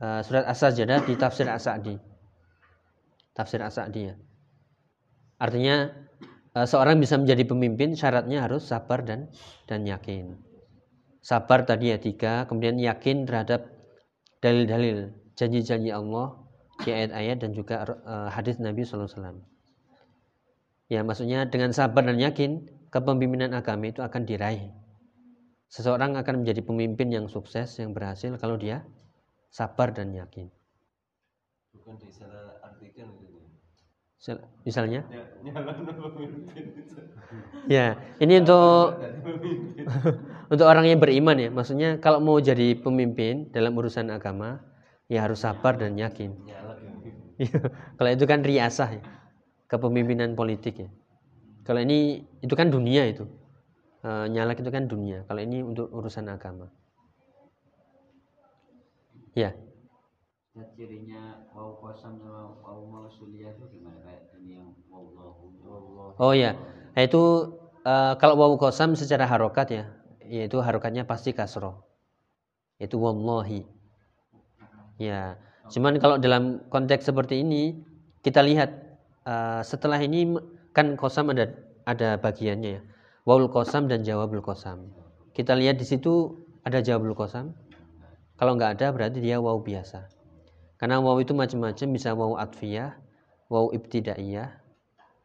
eh, 0.04 0.22
surat 0.22 0.46
as-sajdah 0.46 1.08
di 1.08 1.14
tafsir 1.16 1.48
as-sa'di. 1.48 1.96
Tafsir 3.32 3.62
as-sa'di 3.64 4.02
ya. 4.12 4.16
Artinya 5.40 5.90
eh, 6.54 6.68
seorang 6.68 7.00
bisa 7.00 7.16
menjadi 7.16 7.48
pemimpin 7.48 7.96
syaratnya 7.96 8.44
harus 8.44 8.68
sabar 8.68 9.02
dan 9.08 9.32
dan 9.66 9.88
yakin. 9.88 10.36
Sabar 11.24 11.64
tadi 11.64 11.92
ya 11.96 11.98
tiga 12.00 12.46
kemudian 12.52 12.80
yakin 12.80 13.24
terhadap 13.28 13.68
dalil-dalil 14.44 15.12
janji-janji 15.40 15.90
Allah 15.92 16.36
di 16.84 16.94
ayat-ayat 16.94 17.38
dan 17.42 17.52
juga 17.56 17.88
eh, 17.88 18.30
hadis 18.30 18.60
Nabi 18.60 18.84
SAW 18.84 19.57
ya 20.94 21.00
maksudnya 21.08 21.40
dengan 21.54 21.72
sabar 21.78 22.04
dan 22.10 22.18
yakin 22.26 22.52
kepemimpinan 22.94 23.52
agama 23.60 23.86
itu 23.92 24.02
akan 24.08 24.22
diraih. 24.30 24.64
Seseorang 25.76 26.12
akan 26.22 26.36
menjadi 26.44 26.62
pemimpin 26.70 27.08
yang 27.16 27.26
sukses 27.36 27.70
yang 27.80 27.92
berhasil 27.96 28.32
kalau 28.42 28.58
dia 28.64 28.78
sabar 29.58 29.90
dan 29.98 30.10
yakin. 30.22 30.48
Bukan 31.76 31.96
disalah 32.02 32.60
artikan 32.66 33.08
gitu 33.22 33.38
misalnya? 34.66 35.04
Ya 35.46 35.54
ya 37.76 37.86
ini 38.24 38.34
untuk 38.44 39.08
untuk 40.54 40.68
orang 40.68 40.86
yang 40.92 41.00
beriman 41.04 41.38
ya. 41.40 41.50
Maksudnya 41.52 41.90
kalau 42.04 42.20
mau 42.24 42.38
jadi 42.40 42.76
pemimpin 42.78 43.50
dalam 43.56 43.74
urusan 43.80 44.08
agama 44.12 44.60
ya 45.12 45.24
harus 45.26 45.44
sabar 45.46 45.76
dan 45.80 45.96
yakin. 46.00 46.36
Kalau 47.98 48.10
itu 48.10 48.26
kan 48.26 48.42
riasah 48.42 48.90
ya 48.98 49.04
kepemimpinan 49.68 50.34
politik 50.34 50.88
ya. 50.88 50.90
Kalau 51.68 51.84
ini 51.84 52.24
itu 52.40 52.54
kan 52.56 52.72
dunia 52.72 53.04
itu. 53.12 53.28
Eh, 54.08 54.26
nyalak 54.32 54.64
itu 54.64 54.72
kan 54.72 54.88
dunia. 54.88 55.28
Kalau 55.28 55.44
ini 55.44 55.60
untuk 55.60 55.92
urusan 55.92 56.32
agama. 56.32 56.72
Ya. 59.36 59.52
Ya, 60.58 60.66
cirinya 60.74 61.46
wau 61.54 61.78
kosam 61.78 62.18
sama 62.18 62.58
wau 62.66 62.90
mausulia 62.90 63.54
itu 63.54 63.70
gimana? 63.70 64.02
Kayak 64.02 64.34
ini 64.42 64.58
yang 64.58 64.74
wallahu 64.90 65.54
Allah 65.70 66.08
oh 66.18 66.34
ya. 66.34 66.58
Nah, 66.98 67.04
itu 67.06 67.54
eh, 67.86 68.14
kalau 68.18 68.34
wawu 68.40 68.56
kosam 68.58 68.98
secara 68.98 69.30
harokat 69.30 69.70
ya 69.70 69.84
yaitu 70.26 70.58
harokatnya 70.64 71.04
pasti 71.04 71.36
kasroh. 71.36 71.84
Yaitu 72.80 72.98
wallahi. 72.98 73.68
Ya. 74.98 75.38
Cuman 75.68 76.00
kalau 76.00 76.16
dalam 76.18 76.64
konteks 76.72 77.12
seperti 77.12 77.44
ini 77.44 77.84
kita 78.24 78.42
lihat 78.42 78.87
eh, 79.28 79.62
setelah 79.68 80.00
ini 80.00 80.40
kan 80.72 80.96
kosam 80.96 81.36
ada 81.36 81.52
ada 81.84 82.16
bagiannya 82.16 82.80
ya. 82.80 82.82
Wawul 83.28 83.52
kosam 83.52 83.92
dan 83.92 84.08
jawabul 84.08 84.40
kosam. 84.40 84.88
Kita 85.36 85.52
lihat 85.52 85.76
di 85.76 85.84
situ 85.84 86.40
ada 86.64 86.80
jawabul 86.80 87.12
kosam. 87.12 87.52
Kalau 88.40 88.56
nggak 88.56 88.80
ada 88.80 88.88
berarti 88.96 89.20
dia 89.20 89.42
wawu 89.42 89.60
biasa. 89.66 90.08
Karena 90.78 91.02
wawu 91.02 91.26
itu 91.26 91.34
macam-macam 91.34 91.88
bisa 91.90 92.14
wawu 92.14 92.38
atfiyah 92.38 92.96
wawu 93.50 93.74
ibtidaiyah 93.74 94.62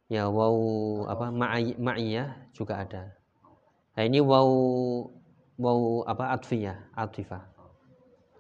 ya 0.09 0.23
wawu 0.33 1.05
apa 1.07 1.29
ma'i- 1.29 1.77
ma'iyah 1.77 2.51
juga 2.57 2.81
ada. 2.83 3.13
Nah 3.95 4.03
ini 4.09 4.19
wawu 4.25 5.13
wawu 5.61 6.09
apa 6.09 6.33
atfiyah 6.41 6.91
atifah. 6.97 7.45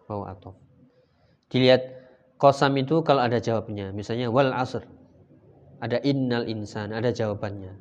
Wawu 0.08 0.24
atof. 0.26 0.56
Dilihat 1.52 1.84
kosam 2.40 2.74
itu 2.80 3.04
kalau 3.04 3.22
ada 3.22 3.38
jawabnya 3.38 3.92
misalnya 3.92 4.32
wal 4.32 4.50
asr 4.56 4.82
ada 5.82 5.98
innal 6.06 6.46
insan 6.46 6.94
ada 6.94 7.10
jawabannya. 7.10 7.74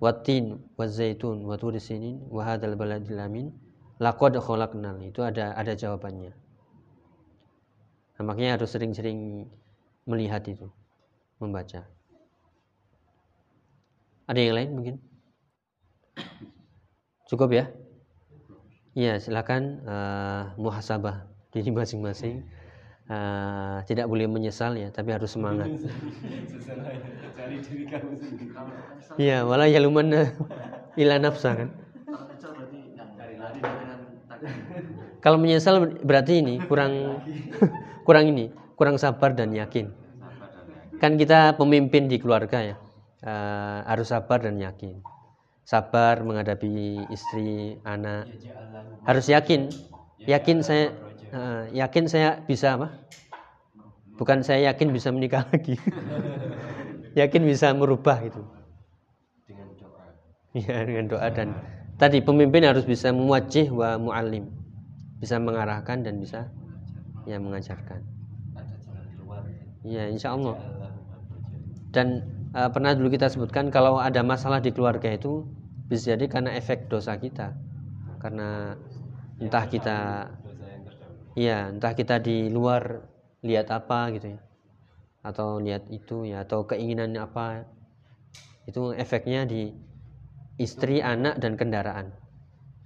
Watin 0.00 0.60
wazaitun 0.76 1.48
waturi 1.48 1.80
sinin 1.80 2.20
wahadal 2.28 2.76
baladil 2.76 3.16
amin. 3.16 3.48
Laqad 4.00 4.36
itu 4.36 5.20
ada 5.24 5.56
ada 5.56 5.72
jawabannya. 5.72 6.32
Nah, 8.16 8.22
makanya 8.24 8.60
harus 8.60 8.72
sering-sering 8.72 9.48
melihat 10.04 10.44
itu 10.44 10.68
membaca. 11.40 11.88
Ada 14.28 14.40
yang 14.40 14.56
lain 14.56 14.70
mungkin? 14.76 14.96
Cukup 17.28 17.56
ya? 17.56 17.72
Iya 18.92 19.16
silakan 19.16 19.80
eh, 19.84 20.42
muhasabah 20.60 21.24
diri 21.56 21.72
masing-masing 21.72 22.44
Eh, 23.10 23.76
tidak 23.90 24.06
boleh 24.06 24.30
menyesal 24.30 24.78
ya 24.78 24.86
tapi 24.94 25.10
harus 25.10 25.34
semangat 25.34 25.66
Iya, 29.20 29.42
malah 29.44 29.66
ya 29.68 29.82
luman 29.82 30.06
ila 30.96 31.16
nafsa 31.20 31.50
kan. 31.58 31.68
kalau 35.20 35.36
menyesal 35.36 35.84
berarti 36.04 36.40
ini 36.40 36.64
kurang 36.64 36.92
kurang 38.06 38.24
ini, 38.32 38.48
kurang 38.78 38.96
sabar 38.96 39.36
dan 39.36 39.52
yakin. 39.52 39.92
Kan 41.00 41.16
kita 41.16 41.56
pemimpin 41.56 42.06
di 42.10 42.20
keluarga 42.20 42.60
ya. 42.60 42.76
eh, 43.20 43.78
harus 43.84 44.08
sabar 44.12 44.40
dan 44.40 44.56
yakin. 44.60 44.96
Sabar 45.64 46.24
menghadapi 46.24 47.04
istri, 47.12 47.76
anak. 47.84 48.28
Harus 49.04 49.28
yakin. 49.28 49.68
Yakin 50.28 50.60
saya 50.64 50.92
eh, 51.30 51.62
yakin 51.74 52.04
saya 52.10 52.42
bisa 52.44 52.78
apa? 52.78 52.88
Bukan 54.20 54.44
saya 54.44 54.72
yakin 54.72 54.92
bisa 54.92 55.08
menikah 55.14 55.48
lagi. 55.48 55.80
yakin 57.20 57.42
bisa 57.46 57.72
merubah 57.72 58.20
gitu. 58.22 58.44
dengan 59.48 59.68
doa 59.74 60.04
Ya 60.54 60.76
dengan 60.84 61.04
doa 61.08 61.28
dan 61.32 61.56
tadi 61.96 62.20
pemimpin 62.20 62.62
harus 62.68 62.84
bisa 62.84 63.10
muwajjih 63.10 63.72
wa 63.72 63.96
muallim. 63.96 64.50
Bisa 65.18 65.40
mengarahkan 65.40 66.04
dan 66.04 66.20
bisa 66.20 66.52
ya 67.24 67.40
mengajarkan. 67.40 68.04
Ya 69.86 70.10
insya 70.12 70.36
Allah. 70.36 70.60
Dan 71.90 72.22
eh, 72.52 72.70
pernah 72.70 72.92
dulu 72.92 73.08
kita 73.08 73.32
sebutkan 73.32 73.72
kalau 73.72 73.96
ada 73.96 74.20
masalah 74.20 74.60
di 74.60 74.70
keluarga 74.70 75.08
itu 75.10 75.48
bisa 75.88 76.14
jadi 76.14 76.28
karena 76.28 76.54
efek 76.54 76.92
dosa 76.92 77.16
kita. 77.16 77.56
Karena 78.20 78.76
entah 79.40 79.64
kita 79.64 80.28
Iya, 81.38 81.52
entah 81.72 81.92
kita 81.98 82.14
di 82.26 82.36
luar 82.56 82.82
lihat 83.48 83.66
apa 83.78 83.98
gitu 84.14 84.26
ya. 84.34 84.40
Atau 85.28 85.48
lihat 85.64 85.82
itu 85.98 86.14
ya 86.30 86.36
atau 86.44 86.60
keinginan 86.70 87.10
apa. 87.26 87.64
Itu 88.68 88.92
efeknya 88.96 89.44
di 89.44 89.68
istri, 90.60 91.00
anak 91.02 91.40
dan 91.42 91.56
kendaraan. 91.60 92.12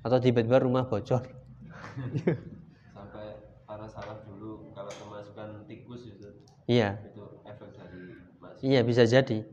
Atau 0.04 0.18
tiba-tiba 0.22 0.58
rumah 0.62 0.84
bocor. 0.88 1.24
sampai 2.94 3.26
para 3.66 3.86
salaf 3.90 4.22
dulu 4.28 4.70
kalau 4.76 4.92
kemasukan 4.94 5.66
tikus 5.66 6.06
itu 6.06 6.28
Iya, 6.70 6.96
itu 7.10 7.22
efek 7.44 7.70
dari 7.76 8.16
mas 8.40 8.56
iya 8.64 8.80
bisa 8.86 9.04
jadi. 9.04 9.44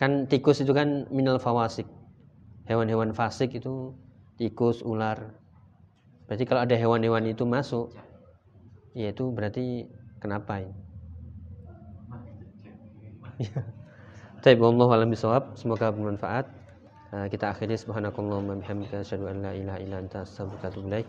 Kan 0.00 0.12
tikus 0.30 0.58
itu 0.64 0.72
kan 0.78 0.88
minal 1.16 1.36
fawasik. 1.44 1.86
Hewan-hewan 2.68 3.12
fasik 3.18 3.50
itu 3.58 3.74
tikus, 4.38 4.78
ular. 4.92 5.18
Berarti 6.26 6.44
kalau 6.48 6.62
ada 6.64 6.76
hewan-hewan 6.78 7.26
itu 7.28 7.44
masuk, 7.44 7.92
ya 8.94 9.10
itu 9.10 9.28
berarti 9.32 9.88
kenapa 10.22 10.60
ini? 10.64 10.74
Baik, 14.42 14.58
wallahu 14.58 14.90
a'lam 14.90 15.14
bishawab. 15.14 15.54
Semoga 15.54 15.94
bermanfaat. 15.94 16.50
Uh, 17.12 17.28
kita 17.30 17.52
akhiri 17.54 17.78
subhanakallahumma 17.78 18.58
bihamdika 18.58 19.06
asyhadu 19.06 19.30
an 19.30 19.44
la 19.44 19.52
ilaha 19.54 19.78
illa 19.78 19.96
anta 20.02 20.26
astaghfiruka 20.26 20.66
wa 20.66 20.70
atubu 20.72 20.86
ilaik. 20.90 21.06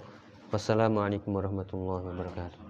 Wassalamualaikum 0.53 1.33
warahmatullahi 1.33 2.13
wabarakatuh. 2.13 2.61